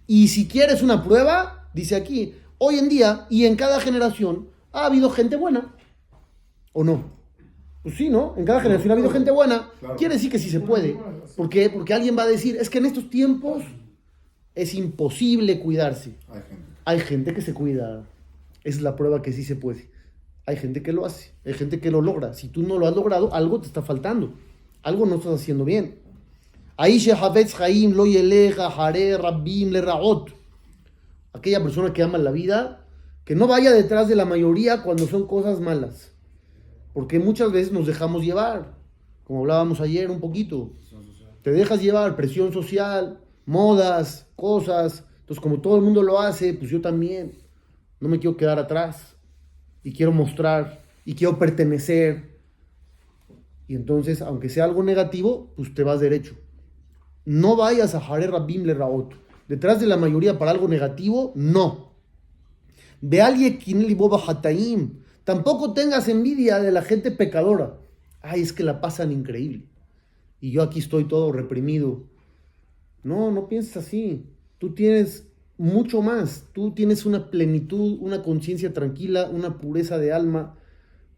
Y 0.07 0.29
si 0.29 0.47
quieres 0.47 0.81
una 0.81 1.03
prueba, 1.03 1.69
dice 1.73 1.95
aquí, 1.95 2.33
hoy 2.57 2.79
en 2.79 2.89
día 2.89 3.25
y 3.29 3.45
en 3.45 3.55
cada 3.55 3.79
generación 3.79 4.49
ha 4.71 4.85
habido 4.85 5.09
gente 5.09 5.35
buena. 5.35 5.75
¿O 6.73 6.83
no? 6.83 7.03
Pues 7.83 7.95
sí, 7.95 8.09
¿no? 8.09 8.33
En 8.37 8.45
cada 8.45 8.61
generación 8.61 8.91
ha 8.91 8.93
habido 8.93 9.09
gente 9.09 9.31
buena. 9.31 9.69
Quiere 9.97 10.15
decir 10.15 10.31
que 10.31 10.39
sí 10.39 10.49
se 10.49 10.59
puede. 10.59 10.97
¿Por 11.35 11.49
qué? 11.49 11.69
Porque 11.69 11.93
alguien 11.93 12.17
va 12.17 12.23
a 12.23 12.27
decir, 12.27 12.57
es 12.57 12.69
que 12.69 12.79
en 12.79 12.87
estos 12.87 13.09
tiempos 13.09 13.63
es 14.55 14.73
imposible 14.73 15.59
cuidarse. 15.59 16.15
Hay 16.27 16.41
gente. 16.41 16.65
Hay 16.85 16.99
gente 16.99 17.33
que 17.33 17.41
se 17.41 17.53
cuida. 17.53 18.07
Es 18.63 18.81
la 18.81 18.95
prueba 18.95 19.21
que 19.21 19.33
sí 19.33 19.43
se 19.43 19.55
puede. 19.55 19.89
Hay 20.45 20.57
gente 20.57 20.81
que 20.81 20.93
lo 20.93 21.05
hace. 21.05 21.31
Hay 21.45 21.53
gente 21.53 21.79
que 21.79 21.91
lo 21.91 22.01
logra. 22.01 22.33
Si 22.33 22.47
tú 22.47 22.63
no 22.63 22.77
lo 22.77 22.87
has 22.87 22.95
logrado, 22.95 23.33
algo 23.33 23.59
te 23.59 23.67
está 23.67 23.81
faltando. 23.81 24.33
Algo 24.83 25.05
no 25.05 25.15
estás 25.15 25.41
haciendo 25.41 25.65
bien. 25.65 25.95
Ahí 26.77 26.99
Shehavetz 26.99 27.59
Haim 27.59 27.93
lo 27.93 28.05
yeleja 28.05 28.67
hare 28.67 29.17
rabbim 29.17 29.71
le 29.71 29.81
raot. 29.81 30.29
Aquella 31.35 31.61
persona 31.61 31.91
que 31.91 32.01
ama 32.01 32.17
la 32.17 32.31
vida, 32.31 32.87
que 33.25 33.35
no 33.35 33.45
vaya 33.45 33.71
detrás 33.71 34.07
de 34.07 34.15
la 34.15 34.23
mayoría 34.23 34.83
cuando 34.83 35.05
son 35.05 35.27
cosas 35.27 35.59
malas. 35.59 36.13
Porque 36.93 37.19
muchas 37.19 37.51
veces 37.51 37.73
nos 37.73 37.87
dejamos 37.87 38.23
llevar. 38.23 38.77
Como 39.25 39.41
hablábamos 39.41 39.81
ayer 39.81 40.09
un 40.09 40.21
poquito. 40.21 40.71
Te 41.41 41.51
dejas 41.51 41.81
llevar, 41.81 42.15
presión 42.15 42.53
social, 42.53 43.19
modas, 43.45 44.27
cosas. 44.37 45.03
Entonces, 45.19 45.41
como 45.41 45.59
todo 45.59 45.75
el 45.75 45.81
mundo 45.81 46.03
lo 46.03 46.21
hace, 46.21 46.53
pues 46.53 46.71
yo 46.71 46.79
también. 46.79 47.33
No 47.99 48.07
me 48.07 48.17
quiero 48.19 48.37
quedar 48.37 48.57
atrás. 48.57 49.17
Y 49.83 49.91
quiero 49.91 50.13
mostrar. 50.13 50.83
Y 51.03 51.15
quiero 51.15 51.37
pertenecer. 51.37 52.39
Y 53.67 53.75
entonces, 53.75 54.21
aunque 54.21 54.47
sea 54.47 54.63
algo 54.63 54.83
negativo, 54.83 55.51
pues 55.57 55.73
te 55.73 55.83
vas 55.83 55.99
derecho. 55.99 56.35
No 57.25 57.57
vayas 57.57 57.93
a 57.93 57.97
Hare 57.97 58.27
Rabim 58.27 58.63
Le 58.63 58.73
Raot. 58.73 59.24
Detrás 59.47 59.79
de 59.79 59.87
la 59.87 59.97
mayoría 59.97 60.39
para 60.39 60.51
algo 60.51 60.67
negativo, 60.67 61.31
no. 61.35 61.91
Ve 63.01 63.21
alguien 63.21 63.59
hataim. 64.27 65.01
Tampoco 65.23 65.73
tengas 65.73 66.07
envidia 66.07 66.59
de 66.59 66.71
la 66.71 66.81
gente 66.81 67.11
pecadora. 67.11 67.77
Ay, 68.21 68.41
es 68.41 68.53
que 68.53 68.63
la 68.63 68.81
pasan 68.81 69.11
increíble. 69.11 69.65
Y 70.39 70.51
yo 70.51 70.63
aquí 70.63 70.79
estoy 70.79 71.05
todo 71.07 71.31
reprimido. 71.31 72.03
No, 73.03 73.31
no 73.31 73.47
pienses 73.47 73.77
así. 73.77 74.25
Tú 74.57 74.73
tienes 74.73 75.27
mucho 75.57 76.01
más. 76.01 76.45
Tú 76.53 76.73
tienes 76.73 77.05
una 77.05 77.29
plenitud, 77.29 77.97
una 78.01 78.23
conciencia 78.23 78.73
tranquila, 78.73 79.29
una 79.29 79.59
pureza 79.59 79.97
de 79.99 80.11
alma. 80.11 80.57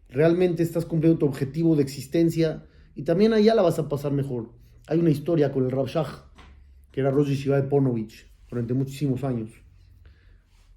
Realmente 0.08 0.62
estás 0.62 0.84
cumpliendo 0.84 1.18
tu 1.18 1.26
objetivo 1.26 1.76
de 1.76 1.82
existencia. 1.82 2.66
Y 2.94 3.02
también 3.02 3.32
allá 3.32 3.54
la 3.54 3.62
vas 3.62 3.78
a 3.78 3.88
pasar 3.88 4.12
mejor. 4.12 4.50
Hay 4.86 4.98
una 4.98 5.10
historia 5.10 5.52
con 5.52 5.64
el 5.64 5.70
Rav 5.70 5.86
Shach, 5.86 6.27
que 6.98 7.02
era 7.02 7.12
de 7.12 7.68
Ponovich, 7.68 8.26
durante 8.50 8.74
muchísimos 8.74 9.22
años. 9.22 9.50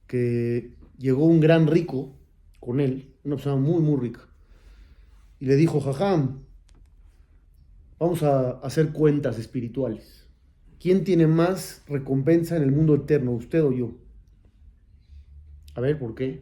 Que 0.06 0.76
llegó 1.00 1.26
un 1.26 1.40
gran 1.40 1.66
rico 1.66 2.16
con 2.60 2.80
él, 2.80 3.16
una 3.24 3.38
persona 3.38 3.56
muy, 3.56 3.82
muy 3.82 4.00
rica. 4.00 4.30
Y 5.40 5.46
le 5.46 5.56
dijo, 5.56 5.82
Jajam, 5.82 6.44
vamos 7.98 8.22
a 8.22 8.52
hacer 8.60 8.92
cuentas 8.92 9.40
espirituales. 9.40 10.28
¿Quién 10.80 11.04
tiene 11.04 11.26
más 11.26 11.84
recompensa 11.88 12.56
en 12.56 12.62
el 12.62 12.72
mundo 12.72 12.94
eterno, 12.94 13.32
usted 13.32 13.64
o 13.64 13.72
yo? 13.72 13.96
A 15.74 15.82
ver, 15.82 15.98
¿por 15.98 16.14
qué? 16.14 16.42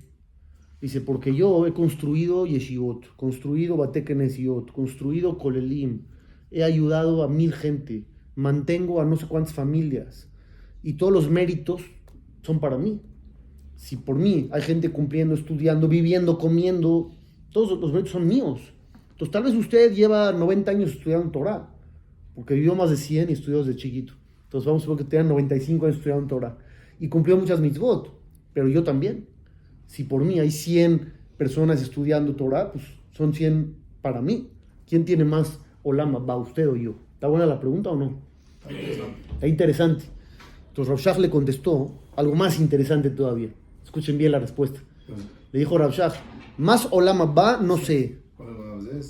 Dice, 0.82 1.00
porque 1.00 1.34
yo 1.34 1.66
he 1.66 1.74
construido 1.74 2.46
yeshivot, 2.46 3.16
construido 3.16 3.78
batekenesiot, 3.78 4.74
construido 4.74 5.38
kolelim, 5.38 6.02
he 6.52 6.66
ayudado 6.66 7.24
a 7.24 7.30
mil 7.30 7.54
gente, 7.54 8.04
mantengo 8.40 9.02
a 9.02 9.06
no 9.06 9.18
sé 9.18 9.28
cuántas 9.28 9.54
familias 9.54 10.30
y 10.82 10.94
todos 10.94 11.12
los 11.12 11.30
méritos 11.30 11.82
son 12.42 12.62
para 12.62 12.78
mí. 12.78 13.02
Si 13.76 13.98
por 13.98 14.16
mí 14.16 14.50
hay 14.54 14.62
gente 14.62 14.92
cumpliendo, 14.92 15.36
estudiando, 15.36 15.90
viviendo, 15.90 16.38
comiendo, 16.38 17.12
todos 17.52 17.78
los 17.80 17.92
méritos 17.92 18.14
son 18.14 18.28
míos. 18.28 18.62
Entonces 19.12 19.32
tal 19.32 19.44
vez 19.44 19.56
usted 19.56 19.94
lleva 19.94 20.32
90 20.32 20.72
años 20.72 20.92
estudiando 20.92 21.30
Torah, 21.32 21.70
porque 22.34 22.54
vivió 22.54 22.76
más 22.76 22.90
de 22.90 22.96
100 22.96 23.30
y 23.30 23.34
estudió 23.34 23.64
desde 23.64 23.78
chiquito. 23.78 24.14
Entonces 24.46 24.66
vamos 24.66 24.84
a 24.84 24.86
suponer 24.86 25.06
que 25.06 25.10
tengan 25.10 25.28
95 25.28 25.86
años 25.86 25.98
estudiando 25.98 26.28
Torah 26.28 26.58
y 26.98 27.10
cumplió 27.10 27.36
muchas 27.36 27.60
mitzvot, 27.60 28.14
pero 28.54 28.70
yo 28.70 28.84
también. 28.84 29.28
Si 29.88 30.06
por 30.06 30.24
mí 30.24 30.40
hay 30.40 30.52
100 30.52 31.12
personas 31.38 31.82
estudiando 31.82 32.36
Torah, 32.36 32.72
pues 32.72 32.86
son 33.12 33.34
100 33.34 33.76
para 34.02 34.22
mí. 34.22 34.50
¿Quién 34.88 35.04
tiene 35.04 35.26
más 35.26 35.60
olama, 35.84 36.20
va 36.20 36.38
usted 36.38 36.70
o 36.70 36.78
yo? 36.78 36.96
¿Está 37.16 37.28
buena 37.28 37.46
la 37.46 37.60
pregunta 37.60 37.90
o 37.90 37.98
no? 37.98 38.29
Está 39.34 39.48
interesante. 39.48 40.06
Entonces 40.70 41.06
Rav 41.06 41.20
le 41.20 41.30
contestó 41.30 41.92
algo 42.16 42.36
más 42.36 42.60
interesante 42.60 43.10
todavía. 43.10 43.50
Escuchen 43.84 44.18
bien 44.18 44.32
la 44.32 44.40
respuesta. 44.40 44.82
Le 45.52 45.60
dijo 45.60 45.78
Rav 45.78 45.94
más 46.58 46.88
olama 46.92 47.26
va, 47.26 47.58
no 47.58 47.78
sé. 47.78 48.18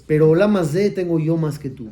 Pero 0.07 0.29
olama 0.29 0.63
Z 0.63 0.93
tengo 0.93 1.19
yo 1.19 1.35
más 1.37 1.59
que 1.59 1.69
tú. 1.69 1.89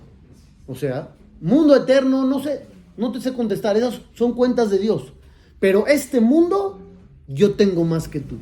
O 0.67 0.75
sea, 0.75 1.15
mundo 1.41 1.75
eterno, 1.75 2.25
no 2.25 2.41
sé. 2.41 2.65
No 2.95 3.11
te 3.11 3.19
sé 3.21 3.33
contestar. 3.33 3.77
Esas 3.77 4.01
son 4.13 4.33
cuentas 4.33 4.69
de 4.69 4.79
Dios. 4.79 5.13
Pero 5.59 5.87
este 5.87 6.21
mundo, 6.21 6.79
yo 7.27 7.55
tengo 7.55 7.83
más 7.83 8.07
que 8.07 8.19
tú. 8.19 8.37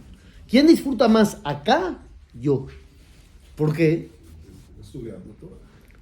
¿Quién 0.48 0.68
disfruta 0.68 1.08
más 1.08 1.40
acá? 1.44 2.00
Yo. 2.34 2.68
¿Por 3.56 3.74
qué? 3.74 4.10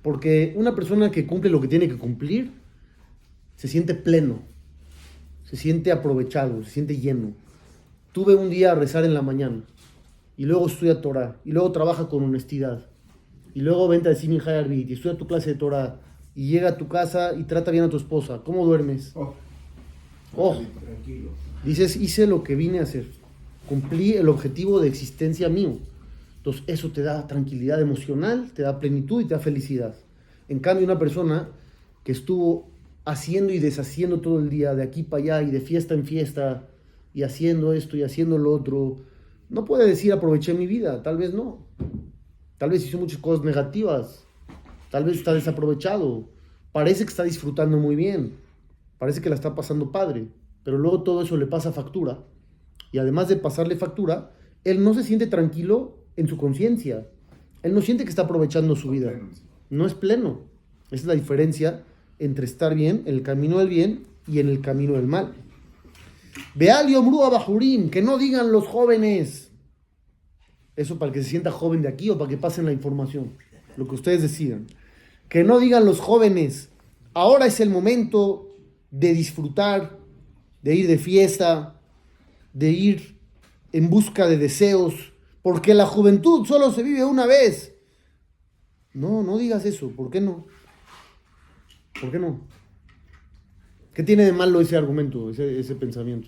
Porque 0.01 0.53
una 0.55 0.75
persona 0.75 1.11
que 1.11 1.25
cumple 1.25 1.49
lo 1.49 1.61
que 1.61 1.67
tiene 1.67 1.87
que 1.87 1.97
cumplir 1.97 2.51
se 3.63 3.69
siente 3.69 3.93
pleno, 3.93 4.39
se 5.45 5.55
siente 5.55 5.93
aprovechado, 5.93 6.65
se 6.65 6.69
siente 6.69 6.97
lleno. 6.97 7.31
Tuve 8.11 8.35
un 8.35 8.49
día 8.49 8.73
a 8.73 8.75
rezar 8.75 9.05
en 9.05 9.13
la 9.13 9.21
mañana 9.21 9.61
y 10.35 10.43
luego 10.43 10.67
estudia 10.67 10.99
Torah 10.99 11.37
y 11.45 11.53
luego 11.53 11.71
trabaja 11.71 12.09
con 12.09 12.25
honestidad 12.25 12.85
y 13.53 13.61
luego 13.61 13.87
vente 13.87 14.09
a 14.09 14.11
decir 14.11 14.29
mi 14.29 14.35
y 14.35 14.91
estudia 14.91 15.17
tu 15.17 15.27
clase 15.27 15.51
de 15.51 15.55
Torah 15.55 15.95
y 16.35 16.49
llega 16.49 16.71
a 16.71 16.77
tu 16.77 16.89
casa 16.89 17.35
y 17.39 17.43
trata 17.43 17.71
bien 17.71 17.85
a 17.85 17.89
tu 17.89 17.95
esposa. 17.95 18.41
¿Cómo 18.43 18.65
duermes? 18.65 19.13
Oh, 19.15 19.33
oh. 20.35 20.61
tranquilo. 20.83 21.29
Dices, 21.63 21.95
hice 21.95 22.27
lo 22.27 22.43
que 22.43 22.55
vine 22.55 22.79
a 22.79 22.83
hacer. 22.83 23.05
Cumplí 23.69 24.11
el 24.11 24.27
objetivo 24.27 24.81
de 24.81 24.89
existencia 24.89 25.47
mío. 25.47 25.77
Entonces 26.35 26.63
eso 26.67 26.91
te 26.91 27.01
da 27.01 27.27
tranquilidad 27.27 27.79
emocional, 27.79 28.51
te 28.53 28.63
da 28.63 28.81
plenitud 28.81 29.21
y 29.21 29.25
te 29.25 29.35
da 29.35 29.39
felicidad. 29.39 29.95
En 30.49 30.59
cambio, 30.59 30.83
una 30.83 30.99
persona 30.99 31.47
que 32.03 32.11
estuvo 32.11 32.72
haciendo 33.05 33.53
y 33.53 33.59
deshaciendo 33.59 34.21
todo 34.21 34.39
el 34.39 34.49
día, 34.49 34.75
de 34.75 34.83
aquí 34.83 35.03
para 35.03 35.23
allá 35.23 35.41
y 35.43 35.51
de 35.51 35.61
fiesta 35.61 35.93
en 35.93 36.05
fiesta, 36.05 36.67
y 37.13 37.23
haciendo 37.23 37.73
esto 37.73 37.97
y 37.97 38.03
haciendo 38.03 38.37
lo 38.37 38.51
otro, 38.51 38.97
no 39.49 39.65
puede 39.65 39.87
decir 39.87 40.13
aproveché 40.13 40.53
mi 40.53 40.67
vida, 40.67 41.03
tal 41.03 41.17
vez 41.17 41.33
no. 41.33 41.65
Tal 42.57 42.69
vez 42.69 42.85
hizo 42.85 42.97
muchas 42.97 43.19
cosas 43.19 43.43
negativas, 43.43 44.25
tal 44.89 45.03
vez 45.03 45.17
está 45.17 45.33
desaprovechado, 45.33 46.29
parece 46.71 47.03
que 47.03 47.09
está 47.09 47.23
disfrutando 47.23 47.77
muy 47.77 47.95
bien, 47.95 48.37
parece 48.97 49.21
que 49.21 49.29
la 49.29 49.35
está 49.35 49.53
pasando 49.53 49.91
padre, 49.91 50.27
pero 50.63 50.77
luego 50.77 51.03
todo 51.03 51.21
eso 51.21 51.35
le 51.35 51.45
pasa 51.45 51.73
factura, 51.73 52.23
y 52.91 52.99
además 52.99 53.27
de 53.27 53.35
pasarle 53.35 53.75
factura, 53.75 54.31
él 54.63 54.83
no 54.83 54.93
se 54.93 55.03
siente 55.03 55.27
tranquilo 55.27 55.97
en 56.15 56.27
su 56.27 56.37
conciencia. 56.37 57.07
Él 57.63 57.73
no 57.73 57.81
siente 57.81 58.03
que 58.03 58.09
está 58.09 58.23
aprovechando 58.23 58.75
su 58.75 58.89
vida. 58.91 59.11
No 59.69 59.85
es 59.85 59.93
pleno. 59.93 60.41
Esa 60.87 60.95
es 60.95 61.05
la 61.05 61.15
diferencia 61.15 61.83
entre 62.25 62.45
estar 62.45 62.75
bien 62.75 63.03
en 63.05 63.15
el 63.15 63.23
camino 63.23 63.59
del 63.59 63.69
bien 63.69 64.05
y 64.27 64.39
en 64.39 64.49
el 64.49 64.61
camino 64.61 64.93
del 64.93 65.07
mal. 65.07 65.33
Beal 66.55 66.89
y 66.89 66.95
Bajurim, 66.95 67.89
que 67.89 68.01
no 68.01 68.17
digan 68.17 68.51
los 68.51 68.67
jóvenes. 68.67 69.51
Eso 70.75 70.97
para 70.97 71.11
que 71.11 71.21
se 71.21 71.29
sienta 71.29 71.51
joven 71.51 71.81
de 71.81 71.87
aquí 71.87 72.09
o 72.09 72.17
para 72.17 72.29
que 72.29 72.37
pasen 72.37 72.65
la 72.65 72.71
información. 72.71 73.33
Lo 73.77 73.87
que 73.87 73.95
ustedes 73.95 74.21
decidan. 74.21 74.67
Que 75.29 75.43
no 75.43 75.59
digan 75.59 75.85
los 75.85 75.99
jóvenes. 75.99 76.69
Ahora 77.13 77.45
es 77.45 77.59
el 77.59 77.69
momento 77.69 78.49
de 78.89 79.13
disfrutar, 79.13 79.99
de 80.61 80.75
ir 80.75 80.87
de 80.87 80.97
fiesta, 80.97 81.79
de 82.53 82.71
ir 82.71 83.17
en 83.71 83.89
busca 83.89 84.27
de 84.27 84.37
deseos, 84.37 85.13
porque 85.41 85.73
la 85.73 85.85
juventud 85.85 86.45
solo 86.45 86.71
se 86.71 86.83
vive 86.83 87.03
una 87.03 87.25
vez. 87.25 87.73
No, 88.93 89.23
no 89.23 89.37
digas 89.37 89.65
eso, 89.65 89.89
¿por 89.89 90.11
qué 90.11 90.21
no? 90.21 90.45
¿Por 92.03 92.11
qué 92.11 92.19
no? 92.19 92.41
¿Qué 93.93 94.03
tiene 94.03 94.25
de 94.25 94.33
malo 94.33 94.59
ese 94.59 94.75
argumento, 94.75 95.29
ese, 95.29 95.57
ese 95.57 95.73
pensamiento? 95.75 96.27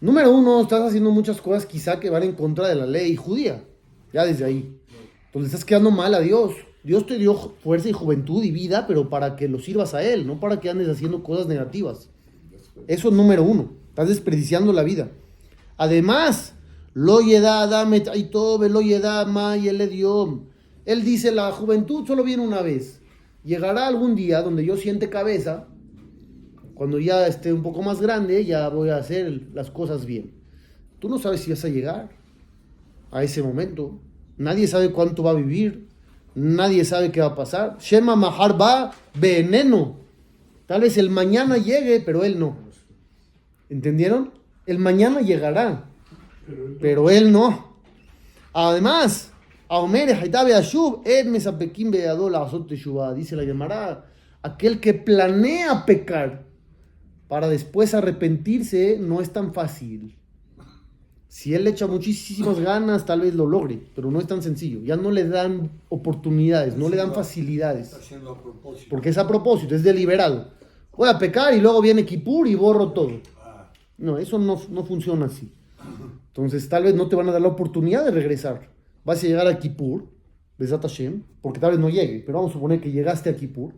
Número 0.00 0.30
uno, 0.30 0.62
estás 0.62 0.80
haciendo 0.80 1.10
muchas 1.10 1.42
cosas 1.42 1.66
quizá 1.66 2.00
que 2.00 2.08
van 2.08 2.22
en 2.22 2.32
contra 2.32 2.68
de 2.68 2.76
la 2.76 2.86
ley 2.86 3.16
judía. 3.16 3.64
Ya 4.14 4.24
desde 4.24 4.46
ahí. 4.46 4.80
Entonces 5.26 5.52
estás 5.52 5.66
quedando 5.66 5.90
mal 5.90 6.14
a 6.14 6.20
Dios. 6.20 6.54
Dios 6.82 7.04
te 7.04 7.18
dio 7.18 7.34
fuerza 7.62 7.90
y 7.90 7.92
juventud 7.92 8.42
y 8.42 8.50
vida, 8.50 8.86
pero 8.86 9.10
para 9.10 9.36
que 9.36 9.46
lo 9.46 9.58
sirvas 9.58 9.92
a 9.92 10.02
Él, 10.02 10.26
no 10.26 10.40
para 10.40 10.58
que 10.58 10.70
andes 10.70 10.88
haciendo 10.88 11.22
cosas 11.22 11.48
negativas. 11.48 12.08
Eso 12.86 13.08
es 13.08 13.14
número 13.14 13.42
uno. 13.42 13.72
Estás 13.90 14.08
desperdiciando 14.08 14.72
la 14.72 14.84
vida. 14.84 15.10
Además, 15.76 16.54
lo 16.98 17.20
lo 17.20 18.80
y 18.80 18.92
él 19.68 19.78
le 19.78 19.86
dio. 19.86 20.42
Él 20.84 21.04
dice, 21.04 21.30
la 21.30 21.52
juventud 21.52 22.04
solo 22.04 22.24
viene 22.24 22.42
una 22.42 22.60
vez. 22.60 23.00
Llegará 23.44 23.86
algún 23.86 24.16
día 24.16 24.42
donde 24.42 24.64
yo 24.64 24.76
siente 24.76 25.08
cabeza, 25.08 25.68
cuando 26.74 26.98
ya 26.98 27.28
esté 27.28 27.52
un 27.52 27.62
poco 27.62 27.82
más 27.82 28.00
grande, 28.00 28.44
ya 28.44 28.68
voy 28.68 28.88
a 28.88 28.96
hacer 28.96 29.48
las 29.54 29.70
cosas 29.70 30.06
bien. 30.06 30.32
Tú 30.98 31.08
no 31.08 31.20
sabes 31.20 31.40
si 31.40 31.50
vas 31.50 31.64
a 31.64 31.68
llegar 31.68 32.08
a 33.12 33.22
ese 33.22 33.44
momento. 33.44 34.00
Nadie 34.36 34.66
sabe 34.66 34.90
cuánto 34.90 35.22
va 35.22 35.30
a 35.30 35.34
vivir. 35.34 35.86
Nadie 36.34 36.84
sabe 36.84 37.12
qué 37.12 37.20
va 37.20 37.28
a 37.28 37.36
pasar. 37.36 37.78
Shema 37.78 38.16
Mahar 38.16 38.60
va 38.60 38.92
veneno. 39.14 39.98
Tal 40.66 40.80
vez 40.80 40.98
el 40.98 41.10
mañana 41.10 41.58
llegue, 41.58 42.00
pero 42.00 42.24
él 42.24 42.40
no. 42.40 42.56
¿Entendieron? 43.68 44.32
El 44.66 44.80
mañana 44.80 45.20
llegará, 45.20 45.88
pero 46.80 47.10
él 47.10 47.32
no. 47.32 47.76
Además, 48.52 49.32
dice 53.14 53.36
la 53.36 53.44
llamará, 53.44 54.06
aquel 54.42 54.80
que 54.80 54.94
planea 54.94 55.84
pecar 55.84 56.46
para 57.28 57.48
después 57.48 57.94
arrepentirse 57.94 58.98
no 58.98 59.20
es 59.20 59.32
tan 59.32 59.52
fácil. 59.52 60.16
Si 61.28 61.54
él 61.54 61.64
le 61.64 61.70
echa 61.70 61.86
muchísimas 61.86 62.58
ganas, 62.58 63.04
tal 63.04 63.20
vez 63.20 63.34
lo 63.34 63.46
logre, 63.46 63.78
pero 63.94 64.10
no 64.10 64.18
es 64.18 64.26
tan 64.26 64.42
sencillo. 64.42 64.80
Ya 64.82 64.96
no 64.96 65.10
le 65.10 65.28
dan 65.28 65.70
oportunidades, 65.90 66.76
no 66.76 66.88
le 66.88 66.96
dan 66.96 67.12
facilidades. 67.12 67.94
Porque 68.88 69.10
es 69.10 69.18
a 69.18 69.28
propósito, 69.28 69.74
es 69.74 69.82
deliberado. 69.82 70.48
Voy 70.96 71.08
a 71.08 71.18
pecar 71.18 71.54
y 71.54 71.60
luego 71.60 71.82
viene 71.82 72.04
Kipur 72.04 72.48
y 72.48 72.54
borro 72.54 72.92
todo. 72.92 73.20
No, 73.98 74.16
eso 74.16 74.38
no, 74.38 74.56
funciona 74.56 75.26
así. 75.26 75.52
Entonces, 76.38 76.68
tal 76.68 76.84
vez 76.84 76.94
no 76.94 77.08
te 77.08 77.16
van 77.16 77.28
a 77.28 77.32
dar 77.32 77.42
la 77.42 77.48
oportunidad 77.48 78.04
de 78.04 78.12
regresar. 78.12 78.68
Vas 79.04 79.24
a 79.24 79.26
llegar 79.26 79.48
a 79.48 79.58
Kippur, 79.58 80.04
Besat 80.56 80.82
Hashem, 80.82 81.24
porque 81.42 81.58
tal 81.58 81.72
vez 81.72 81.80
no 81.80 81.88
llegue, 81.88 82.22
pero 82.24 82.38
vamos 82.38 82.52
a 82.52 82.54
suponer 82.54 82.80
que 82.80 82.92
llegaste 82.92 83.28
a 83.28 83.34
Kippur 83.34 83.72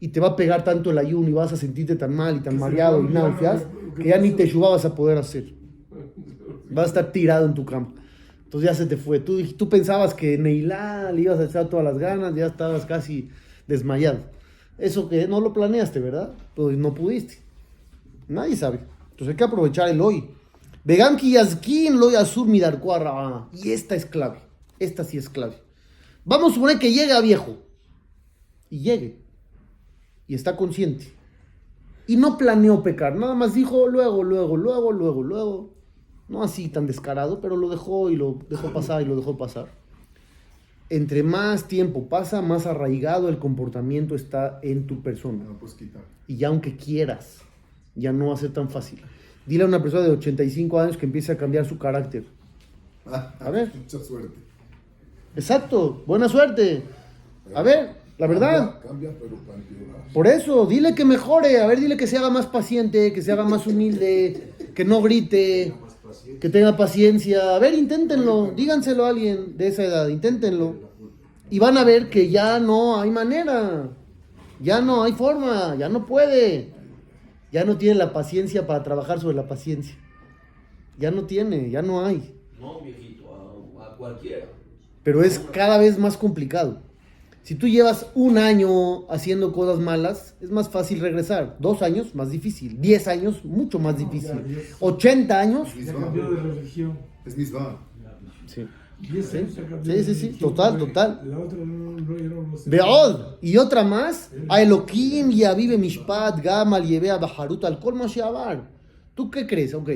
y 0.00 0.08
te 0.08 0.18
va 0.18 0.28
a 0.28 0.36
pegar 0.36 0.64
tanto 0.64 0.90
el 0.90 0.96
ayuno 0.96 1.28
y 1.28 1.32
vas 1.32 1.52
a 1.52 1.58
sentirte 1.58 1.96
tan 1.96 2.16
mal 2.16 2.38
y 2.38 2.40
tan 2.40 2.58
mareado 2.58 3.04
y 3.04 3.08
náuseas 3.08 3.66
que 3.94 4.08
ya 4.08 4.16
ni 4.16 4.30
te 4.30 4.50
vas 4.54 4.86
a 4.86 4.94
poder 4.94 5.18
hacer. 5.18 5.52
Vas 6.70 6.86
a 6.86 6.88
estar 6.88 7.12
tirado 7.12 7.44
en 7.44 7.52
tu 7.52 7.66
cama. 7.66 7.92
Entonces 8.42 8.70
ya 8.70 8.74
se 8.74 8.86
te 8.86 8.96
fue. 8.96 9.20
Tú, 9.20 9.42
tú 9.52 9.68
pensabas 9.68 10.14
que 10.14 10.38
Neilá 10.38 11.12
le 11.12 11.20
ibas 11.20 11.38
a 11.40 11.44
echar 11.44 11.68
todas 11.68 11.84
las 11.84 11.98
ganas, 11.98 12.34
ya 12.34 12.46
estabas 12.46 12.86
casi 12.86 13.28
desmayado. 13.66 14.20
Eso 14.78 15.10
que 15.10 15.28
no 15.28 15.42
lo 15.42 15.52
planeaste, 15.52 16.00
¿verdad? 16.00 16.32
Pues 16.54 16.78
no 16.78 16.94
pudiste. 16.94 17.36
Nadie 18.28 18.56
sabe. 18.56 18.78
Entonces 19.10 19.28
hay 19.28 19.36
que 19.36 19.44
aprovechar 19.44 19.90
el 19.90 20.00
hoy. 20.00 20.37
Lo 21.98 22.10
Y 23.52 23.72
esta 23.72 23.94
es 23.94 24.06
clave. 24.06 24.38
Esta 24.78 25.04
sí 25.04 25.18
es 25.18 25.28
clave. 25.28 25.56
Vamos 26.24 26.52
a 26.52 26.54
suponer 26.54 26.78
que 26.78 26.94
llega 26.94 27.20
viejo. 27.20 27.58
Y 28.70 28.78
llegue. 28.78 29.20
Y 30.26 30.34
está 30.34 30.56
consciente. 30.56 31.12
Y 32.06 32.16
no 32.16 32.38
planeó 32.38 32.82
pecar. 32.82 33.16
Nada 33.16 33.34
más 33.34 33.52
dijo 33.52 33.86
luego, 33.86 34.24
luego, 34.24 34.56
luego, 34.56 34.92
luego, 34.92 35.22
luego. 35.22 35.74
No 36.26 36.42
así 36.42 36.70
tan 36.70 36.86
descarado, 36.86 37.42
pero 37.42 37.58
lo 37.58 37.68
dejó 37.68 38.08
y 38.08 38.16
lo 38.16 38.38
dejó 38.48 38.72
pasar 38.72 39.02
y 39.02 39.04
lo 39.04 39.14
dejó 39.14 39.36
pasar. 39.36 39.68
Entre 40.88 41.22
más 41.22 41.68
tiempo 41.68 42.08
pasa, 42.08 42.40
más 42.40 42.64
arraigado 42.64 43.28
el 43.28 43.38
comportamiento 43.38 44.14
está 44.14 44.58
en 44.62 44.86
tu 44.86 45.02
persona. 45.02 45.44
Y 46.26 46.38
ya 46.38 46.48
aunque 46.48 46.76
quieras 46.76 47.42
ya 47.94 48.10
no 48.12 48.28
va 48.28 48.34
a 48.34 48.38
ser 48.38 48.54
tan 48.54 48.70
fácil. 48.70 49.02
Dile 49.48 49.64
a 49.64 49.66
una 49.66 49.82
persona 49.82 50.04
de 50.04 50.10
85 50.10 50.78
años 50.78 50.96
que 50.98 51.06
empiece 51.06 51.32
a 51.32 51.38
cambiar 51.38 51.64
su 51.64 51.78
carácter. 51.78 52.24
A 53.40 53.50
ver. 53.50 53.72
Mucha 53.74 53.98
suerte. 53.98 54.36
Exacto, 55.34 56.02
buena 56.06 56.28
suerte. 56.28 56.82
A 57.54 57.62
ver, 57.62 57.90
la 58.18 58.26
verdad. 58.26 58.80
Cambia, 58.86 59.10
pero. 59.18 59.38
Por 60.12 60.26
eso, 60.26 60.66
dile 60.66 60.94
que 60.94 61.04
mejore, 61.04 61.60
a 61.60 61.66
ver, 61.66 61.80
dile 61.80 61.96
que 61.96 62.06
se 62.06 62.16
haga 62.16 62.30
más 62.30 62.46
paciente, 62.46 63.12
que 63.12 63.22
se 63.22 63.30
haga 63.30 63.44
más 63.44 63.66
humilde, 63.66 64.54
que 64.74 64.84
no 64.84 65.02
grite, 65.02 65.74
que 66.40 66.48
tenga 66.48 66.76
paciencia. 66.76 67.54
A 67.54 67.58
ver, 67.58 67.74
inténtenlo, 67.74 68.52
díganselo 68.56 69.04
a 69.04 69.10
alguien 69.10 69.56
de 69.56 69.68
esa 69.68 69.84
edad, 69.84 70.08
inténtenlo. 70.08 70.76
Y 71.50 71.58
van 71.58 71.76
a 71.76 71.84
ver 71.84 72.08
que 72.08 72.30
ya 72.30 72.58
no 72.58 73.00
hay 73.00 73.10
manera, 73.10 73.90
ya 74.60 74.80
no 74.80 75.02
hay 75.02 75.12
forma, 75.12 75.76
ya 75.76 75.88
no 75.88 76.06
puede, 76.06 76.72
ya 77.52 77.64
no 77.64 77.76
tiene 77.78 77.94
la 77.96 78.12
paciencia 78.12 78.66
para 78.66 78.82
trabajar 78.82 79.20
sobre 79.20 79.36
la 79.36 79.46
paciencia. 79.46 79.94
Ya 80.98 81.10
no 81.10 81.24
tiene, 81.24 81.70
ya 81.70 81.82
no 81.82 82.04
hay. 82.04 82.34
No, 82.60 82.80
viejito, 82.80 83.24
a, 83.78 83.84
a 83.86 83.96
cualquiera. 83.96 84.46
Pero 85.02 85.22
es 85.22 85.38
cada 85.38 85.78
vez 85.78 85.98
más 85.98 86.16
complicado. 86.16 86.82
Si 87.42 87.54
tú 87.54 87.66
llevas 87.66 88.08
un 88.14 88.36
año 88.36 89.10
haciendo 89.10 89.52
cosas 89.54 89.78
malas, 89.78 90.36
es 90.40 90.50
más 90.50 90.68
fácil 90.68 91.00
regresar. 91.00 91.56
Dos 91.58 91.80
años, 91.80 92.14
más 92.14 92.30
difícil. 92.30 92.78
Diez 92.78 93.08
años, 93.08 93.42
mucho 93.42 93.78
más 93.78 93.96
difícil. 93.96 94.60
Ochenta 94.80 95.40
años. 95.40 95.74
Es 97.24 97.36
misma. 97.36 97.78
Sí. 98.46 98.66
Sí, 99.00 100.02
sí, 100.04 100.14
sí, 100.14 100.28
total, 100.40 100.76
total. 100.76 101.20
Beod. 102.66 103.36
Y 103.40 103.56
otra 103.56 103.84
más. 103.84 104.32
A 104.48 104.60
Elohim 104.60 105.30
y 105.30 105.44
Avive 105.44 105.78
Mishpat, 105.78 106.42
Gamal, 106.42 106.84
Yevea, 106.84 107.18
Baharut, 107.18 107.64
al 107.64 107.78
Kol 107.78 107.94
Mashiabar. 107.94 108.70
¿Tú 109.14 109.30
qué 109.30 109.46
crees? 109.46 109.74
Ok. 109.74 109.90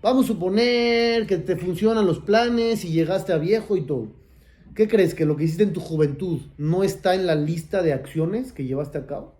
Vamos 0.00 0.24
a 0.24 0.28
suponer 0.28 1.26
que 1.26 1.38
te 1.38 1.56
funcionan 1.56 2.06
los 2.06 2.20
planes 2.20 2.84
y 2.84 2.92
llegaste 2.92 3.32
a 3.32 3.38
viejo 3.38 3.76
y 3.76 3.82
todo. 3.82 4.08
¿Qué 4.74 4.86
crees? 4.86 5.14
¿Que 5.14 5.26
lo 5.26 5.36
que 5.36 5.44
hiciste 5.44 5.64
en 5.64 5.72
tu 5.72 5.80
juventud 5.80 6.40
no 6.56 6.84
está 6.84 7.14
en 7.14 7.26
la 7.26 7.34
lista 7.34 7.82
de 7.82 7.92
acciones 7.92 8.52
que 8.52 8.64
llevaste 8.64 8.98
a 8.98 9.06
cabo? 9.06 9.34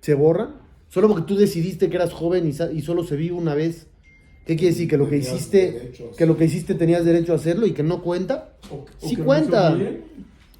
¿Se 0.00 0.14
borran? 0.14 0.62
Solo 0.88 1.08
porque 1.08 1.24
tú 1.26 1.36
decidiste 1.36 1.90
que 1.90 1.96
eras 1.96 2.12
joven 2.12 2.46
y 2.46 2.82
solo 2.82 3.02
se 3.02 3.16
vive 3.16 3.34
una 3.34 3.54
vez. 3.54 3.88
¿Qué 4.46 4.56
quiere 4.56 4.72
decir? 4.74 4.88
¿Que 4.88 4.96
lo 4.98 5.08
que 5.08 5.16
hiciste, 5.18 5.92
que 6.16 6.26
lo 6.26 6.36
que 6.36 6.44
hiciste 6.44 6.74
tenías 6.74 7.04
derecho 7.04 7.32
a 7.32 7.36
hacerlo 7.36 7.66
y 7.66 7.72
que 7.72 7.82
no 7.82 8.02
cuenta? 8.02 8.54
O- 8.70 8.84
Sí 8.98 9.16
cuenta. 9.16 9.76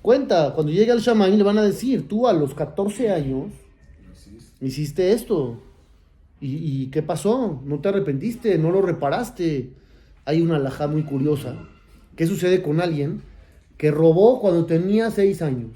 Cuenta. 0.01 0.53
Cuando 0.55 0.73
llegue 0.73 0.91
al 0.93 1.03
chamán 1.03 1.37
le 1.37 1.45
van 1.45 1.59
a 1.59 1.63
decir, 1.63 2.09
tú 2.09 2.27
a 2.27 2.33
los 2.33 2.55
14 2.55 3.11
años 3.11 3.53
hiciste 4.61 5.13
esto. 5.13 5.61
¿Y, 6.41 6.83
y 6.83 6.87
qué 6.89 7.03
pasó? 7.03 7.61
¿No 7.65 7.79
te 7.81 7.89
arrepentiste? 7.89 8.59
¿No 8.59 8.71
lo 8.71 8.83
reparaste? 8.83 9.71
Hay 10.25 10.41
una 10.41 10.57
alhaja 10.57 10.87
muy 10.89 11.03
curiosa. 11.05 11.57
¿Qué 12.17 12.27
sucede 12.27 12.63
con 12.63 12.81
alguien 12.81 13.23
que 13.77 13.91
robó 13.91 14.41
cuando 14.41 14.65
tenía 14.67 15.11
6 15.11 15.43
años? 15.43 15.71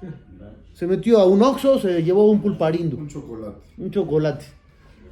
Se 0.74 0.86
metió 0.86 1.18
a 1.20 1.26
un 1.26 1.42
oxo, 1.42 1.78
se 1.78 2.02
llevó 2.02 2.28
un 2.30 2.40
pulparindo 2.40 2.96
Un 2.96 3.06
chocolate. 3.06 3.58
un 3.78 3.90
chocolate. 3.90 4.46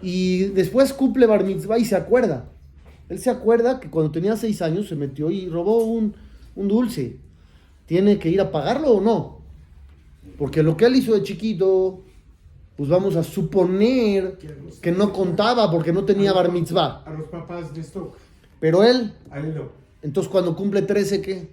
Y 0.02 0.44
después 0.46 0.92
cumple 0.92 1.26
bar 1.26 1.44
mitzvah 1.44 1.78
y 1.78 1.84
se 1.84 1.96
acuerda. 1.96 2.46
Él 3.08 3.18
se 3.18 3.30
acuerda 3.30 3.80
que 3.80 3.90
cuando 3.90 4.12
tenía 4.12 4.36
seis 4.36 4.62
años 4.62 4.88
se 4.88 4.96
metió 4.96 5.30
y 5.30 5.48
robó 5.48 5.84
un, 5.84 6.14
un 6.56 6.68
dulce. 6.68 7.16
¿Tiene 7.86 8.18
que 8.18 8.28
ir 8.30 8.40
a 8.40 8.50
pagarlo 8.52 8.92
o 8.92 9.00
no? 9.00 9.40
Porque 10.38 10.62
lo 10.62 10.76
que 10.76 10.86
él 10.86 10.96
hizo 10.96 11.12
de 11.12 11.22
chiquito, 11.22 12.00
pues 12.76 12.88
vamos 12.88 13.16
a 13.16 13.22
suponer 13.24 14.38
que 14.80 14.92
no 14.92 15.12
contaba 15.12 15.70
porque 15.70 15.92
no 15.92 16.04
tenía 16.04 16.32
bar 16.32 16.52
mitzvah. 16.52 17.02
A 17.04 17.10
los 17.10 17.28
papás 17.28 17.74
de 17.74 17.80
stock. 17.80 18.14
Pero 18.60 18.84
él, 18.84 19.12
A 19.30 19.38
él 19.40 19.54
no. 19.54 19.64
entonces 20.02 20.30
cuando 20.30 20.54
cumple 20.54 20.82
13, 20.82 21.20
¿qué? 21.20 21.48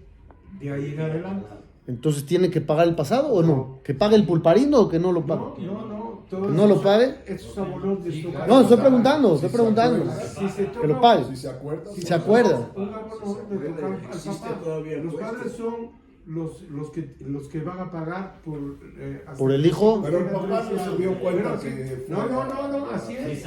De 0.61 0.71
ahí 0.71 0.91
en 0.93 1.01
adelante. 1.01 1.47
Entonces 1.87 2.25
tiene 2.25 2.49
que 2.51 2.61
pagar 2.61 2.87
el 2.87 2.95
pasado 2.95 3.29
o 3.29 3.41
no? 3.41 3.79
¿Que 3.83 3.93
pague 3.93 4.15
el 4.15 4.25
pulparindo 4.25 4.81
o 4.81 4.89
que 4.89 4.99
no 4.99 5.11
lo 5.11 5.25
pague? 5.25 5.41
No, 5.65 5.73
no, 5.73 5.87
no. 5.87 6.06
Todo 6.29 6.47
¿Que 6.47 6.53
no 6.53 6.67
lo 6.67 6.81
pague? 6.81 7.15
Esos 7.25 7.57
abonos 7.57 8.03
de 8.03 8.09
stock. 8.09 8.47
No, 8.47 8.61
estoy 8.61 8.77
preguntando, 8.77 9.35
estoy 9.35 9.49
preguntando. 9.49 10.11
Si 10.37 10.49
se 10.49 10.65
Que 10.71 10.87
lo 10.87 10.95
toca- 10.95 11.01
pague. 11.01 11.23
Si 11.25 11.35
se 11.35 11.49
acuerda, 11.49 11.91
si 11.93 12.01
se 12.01 12.13
acuerda. 12.13 12.71
Un 12.75 12.93
abono 12.93 13.15
papá. 13.15 14.59
todavía 14.63 14.97
Los 14.97 15.15
padres 15.15 15.51
son 15.53 16.07
los, 16.27 16.61
los, 16.63 16.91
que, 16.91 17.15
los 17.25 17.47
que 17.47 17.61
van 17.61 17.79
a 17.79 17.89
pagar 17.89 18.41
por... 18.43 18.59
eh, 18.97 19.23
¿Por 19.37 19.51
el 19.53 19.65
hijo? 19.65 20.01
Pero 20.03 20.17
el 20.19 20.25
papá 20.25 20.63
no 20.63 20.69
13 20.69 20.83
se 20.91 20.97
dio 20.97 21.19
cuenta 21.21 21.57
que 21.57 22.05
No, 22.09 22.27
no, 22.27 22.43
no, 22.43 22.67
no, 22.67 22.89
así 22.91 23.15
Si 23.15 23.17
es. 23.17 23.45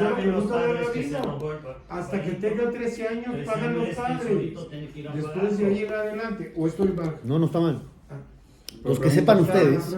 Hasta 1.88 2.22
que 2.22 2.30
tenga 2.32 2.70
13 2.70 3.08
años 3.08 3.24
Trece 3.32 3.44
pagan 3.46 3.64
años 3.64 3.76
los 3.78 3.88
es 3.88 3.94
que 3.96 4.02
padres. 4.02 5.14
Después 5.14 5.58
de 5.58 5.66
ahí 5.66 5.82
en 5.84 5.92
adelante. 5.92 6.54
O 6.56 6.66
estoy 6.66 6.88
mal. 6.88 7.16
No, 7.22 7.38
no 7.38 7.46
está 7.46 7.60
mal. 7.60 7.82
Ah. 8.08 8.14
Los 8.82 8.98
que 8.98 9.10
sepan 9.10 9.40
ustedes. 9.40 9.96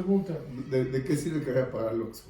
¿De, 0.71 0.85
de 0.87 1.05
qué 1.05 1.17
sirve 1.17 1.45
que 1.45 1.53
vaya 1.53 1.65
a 1.67 1.71
pagar 1.71 1.95
el 1.95 2.03
Oxxo? 2.03 2.25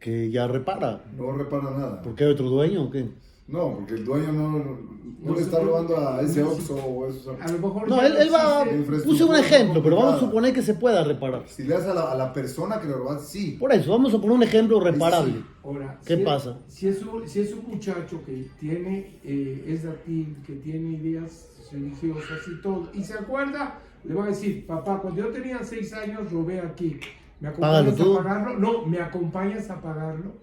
Que 0.00 0.30
ya 0.30 0.46
repara. 0.46 1.02
No 1.16 1.32
repara 1.32 1.70
nada. 1.70 2.02
¿Por 2.02 2.14
qué 2.14 2.24
hay 2.24 2.30
otro 2.32 2.48
dueño 2.48 2.84
o 2.84 2.90
qué? 2.90 3.06
No, 3.48 3.74
porque 3.76 3.94
el 3.94 4.04
dueño 4.04 4.30
no, 4.30 4.78
no 5.22 5.34
le 5.34 5.40
está 5.40 5.58
robando 5.58 5.96
a 5.96 6.20
ese 6.20 6.42
Oxxo 6.42 6.74
o 6.76 7.06
a 7.06 7.08
esos... 7.08 7.28
A 7.40 7.50
lo 7.50 7.58
mejor 7.58 7.88
No, 7.88 8.02
él, 8.02 8.14
él 8.18 8.28
va. 8.32 8.62
Puse 9.04 9.24
un 9.24 9.34
ejemplo, 9.36 9.82
pero 9.82 9.96
vamos 9.96 10.14
a 10.16 10.20
suponer 10.20 10.52
que 10.52 10.60
se 10.60 10.74
pueda 10.74 11.02
reparar. 11.02 11.44
Si 11.46 11.62
le 11.62 11.70
das 11.74 11.86
a 11.86 11.94
la, 11.94 12.12
a 12.12 12.14
la 12.14 12.30
persona 12.32 12.78
que 12.78 12.86
le 12.88 12.92
robaste, 12.92 13.24
sí. 13.26 13.56
Por 13.58 13.72
eso, 13.72 13.90
vamos 13.90 14.12
a 14.12 14.18
poner 14.18 14.32
un 14.32 14.42
ejemplo 14.42 14.78
reparable. 14.80 15.42
Ahora, 15.64 15.98
¿Qué 16.04 16.16
si 16.16 16.20
es- 16.20 16.26
pasa? 16.28 16.58
si, 16.68 16.88
es 16.88 17.02
un, 17.02 17.26
si 17.26 17.40
es 17.40 17.52
un 17.54 17.66
muchacho 17.70 18.20
que 18.26 18.46
tiene, 18.60 19.18
eh, 19.24 19.64
es 19.66 19.82
latín, 19.84 20.36
que 20.46 20.52
tiene 20.56 20.96
ideas 20.98 21.48
religiosas 21.72 22.40
y 22.48 22.60
todo, 22.60 22.90
y 22.92 23.02
se 23.02 23.14
acuerda, 23.14 23.80
le 24.04 24.14
va 24.14 24.24
a 24.24 24.28
decir, 24.28 24.66
papá, 24.66 25.00
cuando 25.00 25.22
yo 25.22 25.28
tenía 25.30 25.62
seis 25.64 25.92
años 25.94 26.30
robé 26.30 26.60
aquí, 26.60 27.00
¿me 27.40 27.50
Págalo 27.50 27.90
acompañas 27.90 27.96
tú. 27.96 28.14
a 28.18 28.22
pagarlo? 28.22 28.58
No, 28.58 28.86
¿me 28.86 28.98
acompañas 29.00 29.70
a 29.70 29.80
pagarlo? 29.80 30.34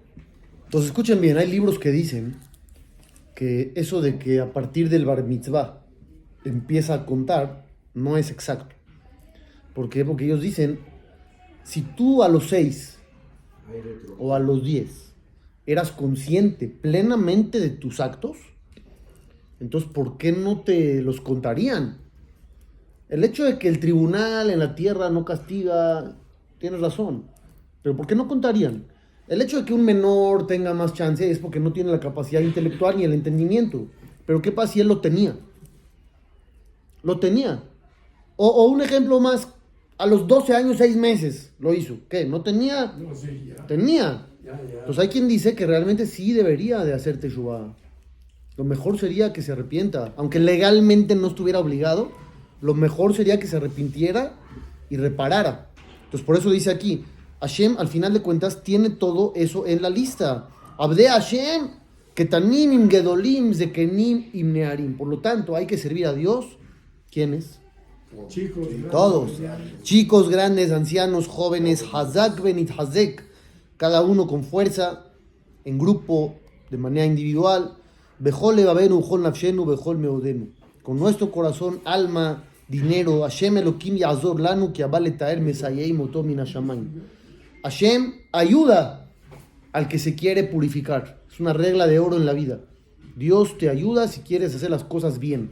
Entonces, 0.65 0.89
escuchen 0.89 1.21
bien, 1.21 1.37
hay 1.37 1.49
libros 1.49 1.79
que 1.79 1.91
dicen 1.91 2.37
que 3.35 3.71
eso 3.75 4.01
de 4.01 4.17
que 4.17 4.39
a 4.39 4.51
partir 4.53 4.89
del 4.89 5.05
bar 5.05 5.23
mitzvah 5.23 5.81
empieza 6.43 6.93
a 6.93 7.05
contar 7.05 7.65
no 7.93 8.17
es 8.17 8.31
exacto. 8.31 8.75
¿Por 9.73 9.89
qué? 9.89 10.05
Porque 10.05 10.25
ellos 10.25 10.41
dicen, 10.41 10.79
si 11.63 11.81
tú 11.81 12.23
a 12.23 12.29
los 12.29 12.47
seis 12.49 12.97
o 14.17 14.33
a 14.33 14.39
los 14.39 14.63
diez 14.63 15.13
eras 15.65 15.91
consciente 15.91 16.67
plenamente 16.67 17.59
de 17.59 17.69
tus 17.71 17.99
actos, 17.99 18.37
entonces 19.59 19.89
¿por 19.91 20.17
qué 20.17 20.31
no 20.31 20.61
te 20.61 21.01
los 21.01 21.21
contarían? 21.21 21.97
El 23.09 23.23
hecho 23.23 23.43
de 23.43 23.57
que 23.59 23.67
el 23.67 23.79
tribunal 23.79 24.49
en 24.49 24.59
la 24.59 24.75
tierra 24.75 25.09
no 25.09 25.25
castiga, 25.25 26.15
tienes 26.59 26.81
razón, 26.81 27.25
pero 27.81 27.95
¿por 27.95 28.07
qué 28.07 28.15
no 28.15 28.27
contarían? 28.27 28.85
El 29.27 29.41
hecho 29.41 29.59
de 29.59 29.65
que 29.65 29.73
un 29.73 29.83
menor 29.83 30.45
tenga 30.45 30.73
más 30.73 30.93
chance 30.93 31.29
es 31.29 31.39
porque 31.39 31.59
no 31.59 31.73
tiene 31.73 31.91
la 31.91 31.99
capacidad 31.99 32.41
intelectual 32.41 32.97
ni 32.97 33.05
el 33.05 33.13
entendimiento. 33.13 33.87
Pero 34.25 34.41
¿qué 34.41 34.51
pasa 34.51 34.73
si 34.73 34.79
él 34.81 34.87
lo 34.87 35.01
tenía? 35.01 35.35
Lo 37.01 37.19
tenía. 37.19 37.63
O, 38.35 38.47
o 38.47 38.65
un 38.65 38.81
ejemplo 38.81 39.19
más, 39.19 39.47
a 39.97 40.05
los 40.05 40.27
12 40.27 40.55
años, 40.55 40.77
6 40.77 40.95
meses 40.97 41.53
lo 41.59 41.73
hizo. 41.73 41.97
¿Qué? 42.09 42.25
¿No 42.25 42.41
tenía? 42.41 42.93
No 42.97 43.15
sé, 43.15 43.45
ya. 43.47 43.65
Tenía. 43.65 44.27
ya, 44.43 44.61
ya. 44.61 44.85
Pues 44.85 44.99
hay 44.99 45.07
quien 45.07 45.27
dice 45.27 45.55
que 45.55 45.65
realmente 45.65 46.05
sí 46.05 46.33
debería 46.33 46.83
de 46.83 46.93
hacer 46.93 47.19
Teshuvah. 47.19 47.75
Lo 48.57 48.63
mejor 48.63 48.99
sería 48.99 49.33
que 49.33 49.41
se 49.41 49.51
arrepienta. 49.51 50.13
Aunque 50.17 50.39
legalmente 50.39 51.15
no 51.15 51.27
estuviera 51.27 51.59
obligado, 51.59 52.11
lo 52.61 52.73
mejor 52.73 53.15
sería 53.15 53.39
que 53.39 53.47
se 53.47 53.57
arrepintiera 53.57 54.33
y 54.89 54.97
reparara. 54.97 55.69
Entonces 56.05 56.25
por 56.25 56.37
eso 56.37 56.49
dice 56.49 56.71
aquí, 56.71 57.03
Hashem 57.41 57.75
al 57.77 57.87
final 57.87 58.13
de 58.13 58.21
cuentas 58.21 58.63
tiene 58.63 58.89
todo 58.89 59.33
eso 59.35 59.65
en 59.65 59.81
la 59.81 59.89
lista. 59.89 60.47
Abde 60.77 61.07
Hashem, 61.07 61.69
Ketanim 62.15 62.71
im 62.71 62.89
Gedolim, 62.89 63.53
Zekenim 63.53 64.29
im 64.33 64.53
Nearim. 64.53 64.97
Por 64.97 65.09
lo 65.09 65.19
tanto, 65.19 65.55
hay 65.55 65.67
que 65.67 65.77
servir 65.77 66.07
a 66.07 66.13
Dios. 66.13 66.57
¿Quiénes? 67.11 67.59
Chicos, 68.29 68.67
Todos. 68.89 69.39
grandes, 69.39 69.83
Chicos, 69.83 70.29
grandes, 70.29 70.71
ancianos, 70.71 71.27
jóvenes, 71.27 71.83
Hazak 71.91 72.41
Benit 72.41 72.71
Hazek. 72.77 73.23
Cada 73.77 74.01
uno 74.01 74.27
con 74.27 74.45
fuerza, 74.45 75.07
en 75.65 75.77
grupo, 75.77 76.35
de 76.71 76.77
manera 76.77 77.05
individual. 77.05 77.75
Bejol 78.19 78.55
Levavenu, 78.55 79.01
Bejol 79.01 79.21
Nafshenu, 79.21 79.65
Bejol 79.65 79.97
Meodenu. 79.97 80.47
Con 80.83 80.97
nuestro 80.97 81.31
corazón, 81.31 81.81
alma, 81.83 82.45
dinero. 82.67 83.21
Hashem 83.21 83.57
Elohim 83.57 83.97
Yazor 83.97 84.39
Lanu, 84.39 84.73
que 84.73 84.83
abale 84.83 85.11
taer 85.11 85.41
Mesayei 85.41 85.93
Motom 85.93 86.27
min 86.27 86.37
Hashamayim. 86.39 87.01
Hashem 87.63 88.13
ayuda 88.31 89.09
al 89.73 89.87
que 89.87 89.99
se 89.99 90.15
quiere 90.15 90.43
purificar. 90.43 91.21
Es 91.31 91.39
una 91.39 91.53
regla 91.53 91.87
de 91.87 91.99
oro 91.99 92.15
en 92.15 92.25
la 92.25 92.33
vida. 92.33 92.61
Dios 93.15 93.57
te 93.57 93.69
ayuda 93.69 94.07
si 94.07 94.21
quieres 94.21 94.55
hacer 94.55 94.69
las 94.69 94.83
cosas 94.83 95.19
bien. 95.19 95.51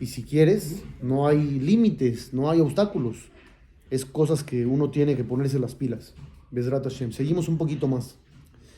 Y 0.00 0.06
si 0.06 0.22
quieres, 0.22 0.82
no 1.02 1.26
hay 1.26 1.38
límites, 1.38 2.32
no 2.32 2.50
hay 2.50 2.60
obstáculos. 2.60 3.16
Es 3.90 4.04
cosas 4.04 4.42
que 4.42 4.64
uno 4.66 4.90
tiene 4.90 5.16
que 5.16 5.24
ponerse 5.24 5.58
las 5.58 5.74
pilas. 5.74 6.14
Bezrat 6.50 6.84
Hashem. 6.84 7.12
Seguimos 7.12 7.48
un 7.48 7.58
poquito 7.58 7.86
más. 7.86 8.16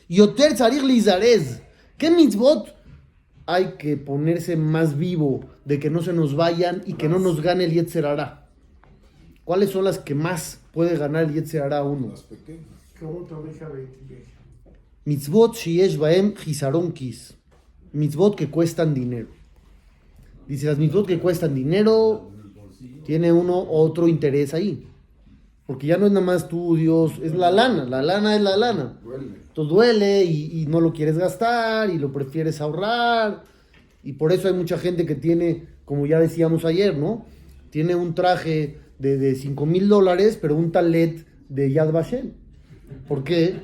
Yoter 0.09 0.53
Tzarich 0.53 0.83
Lizarez. 0.83 1.61
¿Qué 1.97 2.09
mitzvot 2.11 2.75
hay 3.45 3.75
que 3.77 3.97
ponerse 3.97 4.55
más 4.55 4.97
vivo, 4.97 5.45
de 5.65 5.79
que 5.79 5.89
no 5.89 6.01
se 6.01 6.13
nos 6.13 6.35
vayan 6.35 6.81
y 6.85 6.93
que 6.93 7.09
no 7.09 7.19
nos 7.19 7.41
gane 7.41 7.65
el 7.65 7.71
Yetzer 7.71 8.05
Hará. 8.05 8.43
¿Cuáles 9.43 9.71
son 9.71 9.83
las 9.83 9.99
que 9.99 10.15
más 10.15 10.61
puede 10.71 10.97
ganar 10.97 11.25
el 11.25 11.33
Yetzerará 11.33 11.83
uno? 11.83 12.09
Las 12.09 12.21
pequeñas. 12.21 12.63
Mitzvot 15.05 15.55
Shiesh 15.55 15.97
Baem 15.97 16.33
Kiz. 16.33 17.35
Mitzvot 17.91 18.35
que 18.35 18.49
cuestan 18.49 18.93
dinero. 18.93 19.27
Dice, 20.47 20.67
las 20.67 20.77
mitzvot 20.77 21.05
que 21.05 21.19
cuestan 21.19 21.55
dinero, 21.55 22.31
tiene 23.05 23.31
uno 23.31 23.59
otro 23.69 24.07
interés 24.07 24.53
ahí. 24.53 24.87
Porque 25.65 25.87
ya 25.87 25.97
no 25.97 26.05
es 26.05 26.11
nada 26.11 26.25
más 26.25 26.47
tú, 26.47 26.75
es 26.75 27.35
la 27.35 27.51
lana, 27.51 27.85
la 27.85 28.01
lana 28.01 28.35
es 28.35 28.41
la 28.41 28.57
lana. 28.57 28.99
Entonces 29.53 29.71
duele 29.71 30.23
y, 30.23 30.63
y 30.63 30.65
no 30.65 30.81
lo 30.81 30.93
quieres 30.93 31.15
gastar 31.15 31.91
y 31.91 31.99
lo 31.99 32.11
prefieres 32.11 32.59
ahorrar. 32.59 33.43
Y 34.03 34.13
por 34.13 34.31
eso 34.31 34.47
hay 34.47 34.55
mucha 34.55 34.79
gente 34.79 35.05
que 35.05 35.13
tiene, 35.13 35.67
como 35.85 36.07
ya 36.07 36.19
decíamos 36.19 36.65
ayer, 36.65 36.97
¿no? 36.97 37.27
Tiene 37.69 37.93
un 37.93 38.15
traje 38.15 38.79
de, 38.97 39.19
de 39.19 39.35
5 39.35 39.63
mil 39.67 39.87
dólares, 39.89 40.39
pero 40.41 40.55
un 40.55 40.71
talet 40.71 41.23
de 41.49 41.71
Yad 41.71 41.91
Vashem. 41.91 42.31
¿Por 43.07 43.23
qué? 43.23 43.57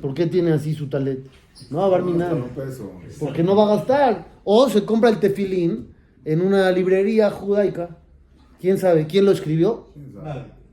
¿Por 0.00 0.14
qué 0.14 0.26
tiene 0.26 0.52
así 0.52 0.72
su 0.72 0.88
talet? 0.88 1.26
No 1.70 1.80
va 1.80 1.84
a 1.84 1.88
barminar. 1.88 2.32
Un 2.32 2.48
peso. 2.48 2.90
Porque 3.18 3.42
no 3.42 3.54
va 3.54 3.64
a 3.70 3.76
gastar. 3.76 4.26
O 4.42 4.70
se 4.70 4.86
compra 4.86 5.10
el 5.10 5.18
tefilín 5.18 5.88
en 6.24 6.40
una 6.40 6.70
librería 6.70 7.30
judaica. 7.30 7.98
¿Quién 8.58 8.78
sabe? 8.78 9.06
¿Quién 9.06 9.26
lo 9.26 9.32
escribió? 9.32 9.88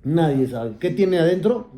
Nadie 0.05 0.47
sabe. 0.47 0.77
¿Qué 0.79 0.91
tiene 0.91 1.19
adentro? 1.19 1.69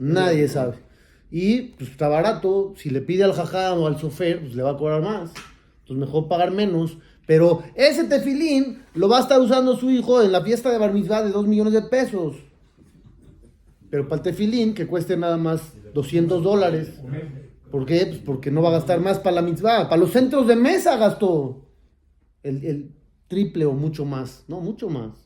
Nadie 0.00 0.48
sabe. 0.48 0.85
Y 1.30 1.62
pues 1.62 1.90
está 1.90 2.08
barato. 2.08 2.74
Si 2.76 2.90
le 2.90 3.00
pide 3.00 3.24
al 3.24 3.32
jajam 3.32 3.80
o 3.80 3.86
al 3.86 3.98
sofer, 3.98 4.40
pues 4.40 4.54
le 4.54 4.62
va 4.62 4.72
a 4.72 4.76
cobrar 4.76 5.02
más. 5.02 5.32
Entonces 5.80 6.06
mejor 6.06 6.28
pagar 6.28 6.52
menos. 6.52 6.98
Pero 7.26 7.64
ese 7.74 8.04
tefilín 8.04 8.82
lo 8.94 9.08
va 9.08 9.18
a 9.18 9.22
estar 9.22 9.40
usando 9.40 9.76
su 9.76 9.90
hijo 9.90 10.22
en 10.22 10.32
la 10.32 10.42
fiesta 10.42 10.70
de 10.70 10.78
bar 10.78 10.92
mitzvah 10.92 11.24
de 11.24 11.30
2 11.30 11.46
millones 11.46 11.72
de 11.72 11.82
pesos. 11.82 12.36
Pero 13.90 14.08
para 14.08 14.16
el 14.16 14.22
tefilín, 14.22 14.74
que 14.74 14.86
cueste 14.86 15.16
nada 15.16 15.36
más 15.36 15.72
200 15.92 16.42
dólares. 16.42 17.00
¿Por 17.70 17.84
qué? 17.84 18.06
Pues 18.06 18.18
porque 18.18 18.50
no 18.50 18.62
va 18.62 18.68
a 18.68 18.72
gastar 18.72 19.00
más 19.00 19.18
para 19.18 19.36
la 19.36 19.42
mitzvah. 19.42 19.88
Para 19.88 20.00
los 20.00 20.12
centros 20.12 20.46
de 20.46 20.54
mesa 20.54 20.96
gastó 20.96 21.66
el, 22.42 22.64
el 22.64 22.94
triple 23.26 23.66
o 23.66 23.72
mucho 23.72 24.04
más. 24.04 24.44
No, 24.46 24.60
mucho 24.60 24.88
más. 24.88 25.25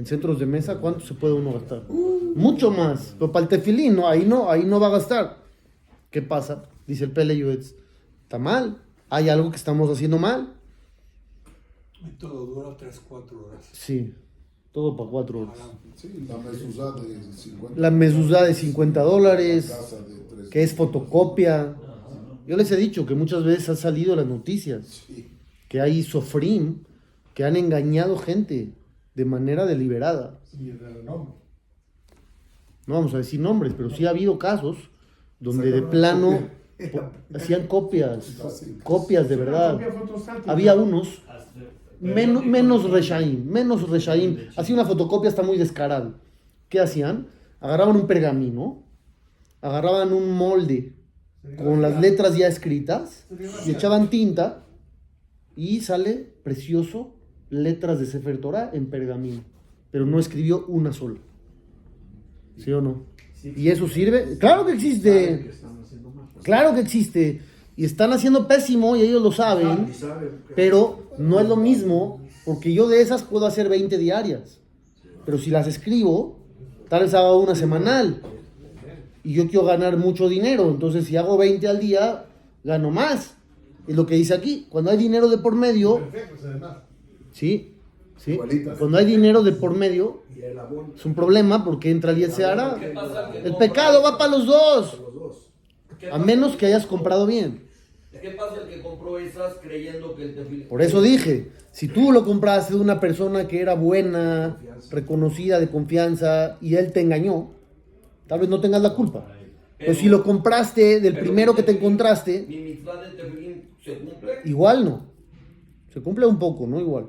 En 0.00 0.06
centros 0.06 0.38
de 0.38 0.46
mesa, 0.46 0.80
¿cuánto 0.80 1.00
se 1.04 1.12
puede 1.12 1.34
uno 1.34 1.52
gastar? 1.52 1.82
Mucho 1.90 2.70
más. 2.70 3.14
Pero 3.18 3.30
para 3.30 3.42
el 3.42 3.50
tefilín, 3.50 3.96
no, 3.96 4.08
ahí 4.08 4.24
no, 4.24 4.50
ahí 4.50 4.64
no 4.64 4.80
va 4.80 4.86
a 4.86 4.90
gastar. 4.92 5.36
¿Qué 6.10 6.22
pasa? 6.22 6.64
Dice 6.86 7.04
el 7.04 7.10
Pele 7.10 7.36
Yuetz. 7.36 7.74
Está 8.22 8.38
mal. 8.38 8.78
Hay 9.10 9.28
algo 9.28 9.50
que 9.50 9.56
estamos 9.58 9.90
haciendo 9.90 10.16
mal. 10.18 10.54
Y 12.02 12.16
todo 12.18 12.46
dura 12.46 12.74
3-4 12.78 13.10
horas. 13.10 13.68
Sí. 13.72 14.14
Todo 14.72 14.96
para 14.96 15.10
cuatro 15.10 15.40
horas. 15.40 15.58
Sí, 15.96 16.24
la 16.26 16.38
mezuzá 16.38 16.92
de 16.92 17.32
50. 17.34 17.78
La 17.78 17.90
mezuzá 17.90 18.44
de 18.44 18.54
50 18.54 19.00
La 19.00 19.06
dólares. 19.06 19.66
casa 19.68 19.96
de 20.00 20.14
tres. 20.34 20.48
que 20.48 20.62
es 20.62 20.74
fotocopia. 20.74 21.76
Yo 22.46 22.56
les 22.56 22.70
he 22.72 22.76
dicho 22.76 23.04
que 23.04 23.14
muchas 23.14 23.44
veces 23.44 23.68
han 23.68 23.76
salido 23.76 24.16
las 24.16 24.24
noticias 24.26 25.04
Sí. 25.06 25.28
que 25.68 25.82
hay 25.82 26.02
sofrim 26.02 26.78
que 27.34 27.44
han 27.44 27.56
engañado 27.56 28.16
gente 28.16 28.72
de 29.14 29.24
manera 29.24 29.66
deliberada. 29.66 30.40
No 32.86 32.94
vamos 32.94 33.14
a 33.14 33.18
decir 33.18 33.40
nombres, 33.40 33.74
pero 33.76 33.90
sí 33.90 34.06
ha 34.06 34.10
habido 34.10 34.38
casos 34.38 34.76
donde 35.38 35.70
de 35.70 35.82
plano 35.82 36.48
hacían 37.34 37.66
copias, 37.66 38.36
copias 38.82 39.28
de 39.28 39.36
verdad. 39.36 39.78
Había 40.46 40.74
unos 40.74 41.22
menos, 42.00 42.44
menos 42.44 42.90
reshaim, 42.90 43.44
menos 43.46 43.88
reshaim. 43.88 44.48
Hacía 44.56 44.74
una 44.74 44.84
fotocopia 44.84 45.28
hasta 45.30 45.42
muy 45.42 45.58
descarado. 45.58 46.14
¿Qué 46.68 46.80
hacían? 46.80 47.28
Agarraban 47.60 47.96
un 47.96 48.06
pergamino, 48.06 48.82
agarraban 49.60 50.12
un 50.12 50.32
molde 50.36 50.94
con 51.56 51.80
las 51.82 52.00
letras 52.00 52.36
ya 52.36 52.48
escritas 52.48 53.26
y 53.66 53.70
echaban 53.70 54.10
tinta 54.10 54.66
y 55.56 55.80
sale 55.80 56.34
precioso 56.42 57.14
letras 57.50 57.98
de 57.98 58.06
Sefer 58.06 58.38
Torah 58.38 58.70
en 58.72 58.86
pergamino. 58.86 59.42
Pero 59.90 60.06
no 60.06 60.18
escribió 60.18 60.64
una 60.66 60.92
sola. 60.92 61.18
¿Sí 62.56 62.72
o 62.72 62.80
no? 62.80 63.02
¿Y 63.42 63.68
eso 63.68 63.88
sirve? 63.88 64.38
Claro 64.38 64.64
que 64.64 64.72
existe. 64.72 65.50
Claro 66.42 66.74
que 66.74 66.80
existe. 66.80 67.40
Y 67.76 67.84
están 67.84 68.12
haciendo 68.12 68.46
pésimo 68.46 68.96
y 68.96 69.02
ellos 69.02 69.22
lo 69.22 69.32
saben. 69.32 69.92
Pero 70.54 71.10
no 71.18 71.40
es 71.40 71.48
lo 71.48 71.56
mismo 71.56 72.20
porque 72.44 72.72
yo 72.72 72.88
de 72.88 73.00
esas 73.00 73.22
puedo 73.22 73.46
hacer 73.46 73.68
20 73.68 73.98
diarias. 73.98 74.58
Pero 75.24 75.38
si 75.38 75.50
las 75.50 75.66
escribo, 75.66 76.38
tal 76.88 77.02
vez 77.02 77.14
haga 77.14 77.34
una 77.34 77.54
semanal. 77.54 78.22
Y 79.24 79.34
yo 79.34 79.48
quiero 79.48 79.64
ganar 79.64 79.96
mucho 79.96 80.28
dinero. 80.28 80.68
Entonces 80.68 81.06
si 81.06 81.16
hago 81.16 81.36
20 81.36 81.66
al 81.68 81.80
día, 81.80 82.26
gano 82.62 82.90
más. 82.90 83.34
Es 83.88 83.96
lo 83.96 84.06
que 84.06 84.14
dice 84.14 84.34
aquí. 84.34 84.66
Cuando 84.68 84.90
hay 84.90 84.98
dinero 84.98 85.28
de 85.28 85.38
por 85.38 85.54
medio... 85.54 86.00
Sí, 87.32 87.74
sí. 88.16 88.32
Igualitas. 88.32 88.78
Cuando 88.78 88.98
hay 88.98 89.04
dinero 89.04 89.42
de 89.42 89.52
por 89.52 89.74
medio, 89.74 90.22
es 90.94 91.04
un 91.04 91.14
problema 91.14 91.64
porque 91.64 91.90
entra 91.90 92.12
el 92.12 92.18
Yetzirah. 92.18 92.76
¿Qué 92.78 92.88
pasa 92.88 93.30
que 93.32 93.38
El 93.38 93.56
pecado 93.56 94.02
va 94.02 94.18
para 94.18 94.30
los 94.30 94.46
dos. 94.46 95.00
¿Qué 95.98 96.10
A 96.10 96.18
menos 96.18 96.56
que 96.56 96.66
hayas 96.66 96.86
comprado 96.86 97.26
bien. 97.26 97.68
¿Qué 98.10 98.30
pasa 98.30 98.56
el 98.62 98.68
que 98.68 98.82
compró 98.82 99.18
esas 99.18 99.54
creyendo 99.62 100.16
que 100.16 100.24
el 100.24 100.34
tefilín... 100.34 100.68
Por 100.68 100.82
eso 100.82 101.00
dije, 101.00 101.52
si 101.70 101.88
tú 101.88 102.10
lo 102.10 102.24
compraste 102.24 102.74
de 102.74 102.80
una 102.80 102.98
persona 102.98 103.46
que 103.46 103.60
era 103.60 103.74
buena, 103.74 104.58
reconocida, 104.90 105.60
de 105.60 105.70
confianza, 105.70 106.58
y 106.60 106.74
él 106.74 106.92
te 106.92 107.00
engañó, 107.00 107.52
tal 108.26 108.40
vez 108.40 108.48
no 108.48 108.60
tengas 108.60 108.82
la 108.82 108.94
culpa. 108.94 109.26
Pero 109.78 109.94
si 109.94 110.08
lo 110.08 110.22
compraste 110.22 111.00
del 111.00 111.18
primero 111.18 111.54
que 111.54 111.62
te 111.62 111.72
encontraste, 111.72 112.44
Mi 112.46 112.58
mitzvah 112.58 113.00
del 113.00 113.16
tefilín 113.16 113.68
se 113.82 113.98
cumple, 113.98 114.32
igual 114.44 114.84
no. 114.84 115.06
Se 115.94 116.00
cumple 116.02 116.26
un 116.26 116.38
poco, 116.38 116.66
no 116.66 116.80
igual. 116.80 117.06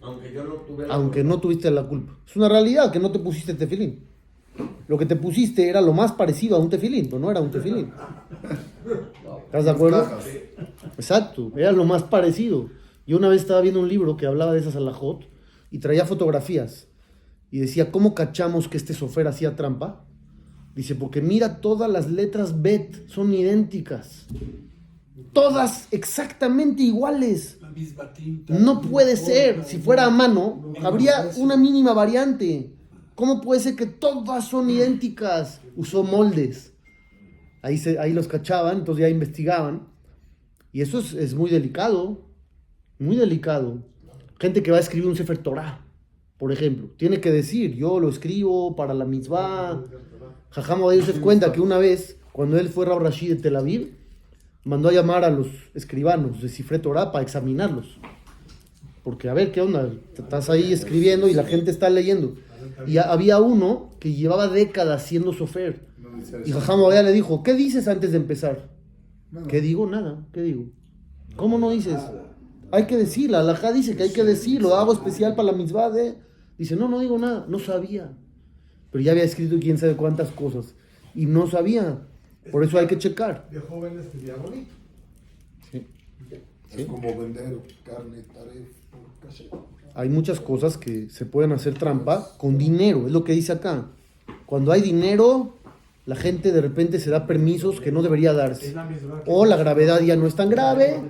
Aunque 0.00 0.32
yo 0.32 0.44
no 0.44 0.54
tuve 0.54 0.86
la 0.86 0.94
Aunque 0.94 1.20
culpa. 1.20 1.34
no 1.36 1.40
tuviste 1.40 1.70
la 1.70 1.82
culpa. 1.86 2.16
Es 2.26 2.36
una 2.36 2.48
realidad 2.48 2.92
que 2.92 2.98
no 3.00 3.10
te 3.10 3.18
pusiste 3.18 3.54
tefilín. 3.54 4.04
Lo 4.88 4.98
que 4.98 5.06
te 5.06 5.16
pusiste 5.16 5.68
era 5.68 5.80
lo 5.80 5.92
más 5.92 6.12
parecido 6.12 6.56
a 6.56 6.58
un 6.58 6.68
tefilín, 6.70 7.06
pero 7.06 7.18
no 7.18 7.30
era 7.30 7.40
un 7.40 7.50
tefilín. 7.50 7.92
¿Estás 9.46 9.64
de 9.64 9.70
acuerdo? 9.70 10.06
Exacto, 10.96 11.52
era 11.56 11.72
lo 11.72 11.84
más 11.84 12.02
parecido. 12.04 12.68
Yo 13.06 13.16
una 13.18 13.28
vez 13.28 13.42
estaba 13.42 13.60
viendo 13.60 13.80
un 13.80 13.88
libro 13.88 14.16
que 14.16 14.26
hablaba 14.26 14.52
de 14.52 14.60
esas 14.60 14.76
alajot 14.76 15.28
y 15.70 15.78
traía 15.78 16.04
fotografías 16.06 16.88
y 17.50 17.58
decía, 17.60 17.90
¿cómo 17.90 18.14
cachamos 18.14 18.68
que 18.68 18.76
este 18.76 18.94
sofer 18.94 19.28
hacía 19.28 19.56
trampa? 19.56 20.04
Dice, 20.74 20.94
porque 20.94 21.20
mira, 21.20 21.60
todas 21.60 21.90
las 21.90 22.10
letras 22.10 22.60
bet 22.62 23.08
son 23.08 23.32
idénticas. 23.34 24.26
Todas 25.32 25.88
exactamente 25.92 26.82
iguales. 26.82 27.57
Misma 27.78 28.12
tinta. 28.12 28.58
No 28.58 28.80
puede 28.80 29.16
ser. 29.16 29.64
Si 29.64 29.78
fuera 29.78 30.06
a 30.06 30.10
mano, 30.10 30.72
habría 30.82 31.30
una 31.36 31.56
mínima 31.56 31.92
variante. 31.92 32.72
¿Cómo 33.14 33.40
puede 33.40 33.60
ser 33.60 33.76
que 33.76 33.86
todas 33.86 34.48
son 34.48 34.70
idénticas? 34.70 35.60
Usó 35.76 36.02
moldes. 36.02 36.72
Ahí, 37.62 37.78
se, 37.78 37.98
ahí 37.98 38.12
los 38.12 38.28
cachaban, 38.28 38.78
entonces 38.78 39.02
ya 39.02 39.08
investigaban. 39.08 39.88
Y 40.72 40.82
eso 40.82 40.98
es, 40.98 41.14
es 41.14 41.34
muy 41.34 41.50
delicado. 41.50 42.28
Muy 42.98 43.16
delicado. 43.16 43.82
Gente 44.38 44.62
que 44.62 44.70
va 44.70 44.76
a 44.76 44.80
escribir 44.80 45.08
un 45.08 45.16
Sefer 45.16 45.38
Torah, 45.38 45.84
por 46.36 46.52
ejemplo. 46.52 46.90
Tiene 46.96 47.20
que 47.20 47.32
decir, 47.32 47.74
yo 47.74 47.98
lo 47.98 48.08
escribo 48.08 48.76
para 48.76 48.94
la 48.94 49.04
mitzvah. 49.04 49.82
Jajam 50.50 50.80
Yosef 50.80 51.20
cuenta 51.20 51.52
que 51.52 51.60
una 51.60 51.78
vez, 51.78 52.18
cuando 52.32 52.58
él 52.58 52.68
fue 52.68 52.86
Rab 52.86 53.00
Rashid 53.00 53.34
de 53.34 53.42
Tel 53.42 53.56
Aviv, 53.56 53.96
mandó 54.68 54.90
a 54.90 54.92
llamar 54.92 55.24
a 55.24 55.30
los 55.30 55.46
escribanos 55.74 56.42
de 56.42 56.48
Cifre 56.48 56.78
Torah 56.78 57.10
para 57.10 57.22
examinarlos. 57.22 57.98
Porque 59.02 59.28
a 59.30 59.34
ver 59.34 59.50
qué 59.50 59.62
onda, 59.62 59.90
estás 60.16 60.50
ahí 60.50 60.72
escribiendo 60.72 61.28
y 61.28 61.34
la 61.34 61.44
gente 61.44 61.70
está 61.70 61.88
leyendo. 61.88 62.34
Y 62.86 62.98
ha- 62.98 63.10
había 63.10 63.40
uno 63.40 63.90
que 63.98 64.12
llevaba 64.12 64.48
décadas 64.48 65.02
siendo 65.04 65.32
sofer. 65.32 65.86
Y. 66.44 66.52
Jajam 66.52 66.80
Abaya 66.80 67.02
le 67.02 67.12
dijo, 67.12 67.42
¿qué 67.42 67.54
dices 67.54 67.88
antes 67.88 68.10
de 68.10 68.18
empezar? 68.18 68.68
¿Qué 69.48 69.60
digo? 69.62 69.86
Nada. 69.86 70.26
¿Qué 70.32 70.42
digo? 70.42 70.66
¿Cómo 71.36 71.58
no 71.58 71.70
dices? 71.70 71.94
Hay 72.70 72.84
que 72.86 72.96
decir, 72.98 73.30
la 73.30 73.40
alajá 73.40 73.72
dice 73.72 73.96
que 73.96 74.02
hay 74.02 74.12
que 74.12 74.24
decir, 74.24 74.60
lo 74.60 74.74
hago 74.76 74.92
especial 74.92 75.34
para 75.34 75.52
la 75.52 75.56
mitzvah 75.56 75.88
de... 75.90 76.16
Dice, 76.58 76.76
no, 76.76 76.88
no 76.88 76.98
digo 77.00 77.16
nada, 77.18 77.46
no 77.48 77.58
sabía. 77.58 78.12
Pero 78.90 79.02
ya 79.02 79.12
había 79.12 79.24
escrito 79.24 79.56
quién 79.60 79.78
sabe 79.78 79.94
cuántas 79.96 80.30
cosas. 80.30 80.74
Y 81.14 81.24
no 81.26 81.46
sabía. 81.46 82.02
Por 82.50 82.64
eso 82.64 82.78
hay 82.78 82.86
que 82.86 82.98
checar. 82.98 83.48
De 83.50 83.60
joven 83.60 83.98
escribía 83.98 84.36
bonito. 84.36 84.72
Es 86.70 86.86
como 86.86 87.18
vender 87.18 87.58
carne 87.84 88.22
taref. 88.34 88.68
Hay 89.94 90.08
muchas 90.08 90.38
cosas 90.40 90.76
que 90.76 91.08
se 91.10 91.26
pueden 91.26 91.52
hacer 91.52 91.74
trampa 91.74 92.36
con 92.38 92.58
dinero, 92.58 93.06
es 93.06 93.12
lo 93.12 93.24
que 93.24 93.32
dice 93.32 93.52
acá. 93.52 93.86
Cuando 94.46 94.70
hay 94.70 94.80
dinero, 94.80 95.56
la 96.06 96.14
gente 96.14 96.52
de 96.52 96.60
repente 96.60 97.00
se 97.00 97.10
da 97.10 97.26
permisos 97.26 97.80
que 97.80 97.90
no 97.90 98.02
debería 98.02 98.32
darse. 98.32 98.74
O 99.26 99.44
la 99.44 99.56
gravedad 99.56 100.00
ya 100.00 100.16
no 100.16 100.26
es 100.26 100.34
tan 100.34 100.50
grave, 100.50 101.02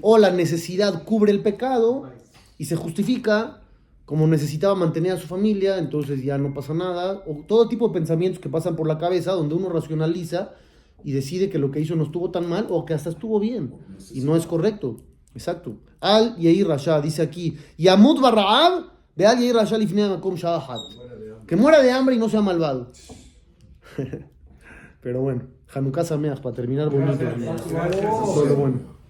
o 0.00 0.18
la 0.18 0.30
necesidad 0.30 1.04
cubre 1.04 1.30
el 1.30 1.42
pecado 1.42 2.10
y 2.58 2.64
se 2.64 2.76
justifica 2.76 3.62
como 4.04 4.26
necesitaba 4.26 4.74
mantener 4.74 5.12
a 5.12 5.16
su 5.16 5.26
familia, 5.26 5.78
entonces 5.78 6.22
ya 6.22 6.36
no 6.36 6.52
pasa 6.52 6.74
nada. 6.74 7.22
O 7.26 7.44
todo 7.46 7.68
tipo 7.68 7.88
de 7.88 7.94
pensamientos 7.94 8.40
que 8.40 8.48
pasan 8.48 8.76
por 8.76 8.86
la 8.86 8.98
cabeza 8.98 9.32
donde 9.32 9.54
uno 9.54 9.68
racionaliza 9.68 10.52
y 11.04 11.12
decide 11.12 11.48
que 11.48 11.58
lo 11.58 11.70
que 11.70 11.80
hizo 11.80 11.96
no 11.96 12.04
estuvo 12.04 12.30
tan 12.30 12.48
mal 12.48 12.66
o 12.70 12.84
que 12.84 12.94
hasta 12.94 13.10
estuvo 13.10 13.40
bien. 13.40 13.74
Y 14.12 14.20
no 14.20 14.36
es 14.36 14.46
correcto. 14.46 14.98
Exacto. 15.34 15.76
Al 16.00 16.36
Yeir 16.36 16.66
Rasha 16.66 17.00
dice 17.00 17.22
aquí, 17.22 17.56
Yamut 17.78 18.20
Barraab, 18.20 18.84
ve 19.16 19.26
al 19.26 19.38
Yeir 19.38 19.54
Rasha 19.54 19.78
makom 19.78 20.34
shahat. 20.34 20.78
Que 21.46 21.56
muera 21.56 21.82
de 21.82 21.90
hambre 21.90 22.14
y 22.14 22.18
no 22.18 22.28
sea 22.28 22.40
malvado. 22.40 22.92
Pero 25.00 25.20
bueno, 25.20 25.48
Hanukkah 25.74 26.04
Sameach, 26.04 26.40
para 26.40 26.54
terminar 26.54 26.88
bonito. 26.90 27.24
Todo 28.34 28.56
bueno. 28.56 29.01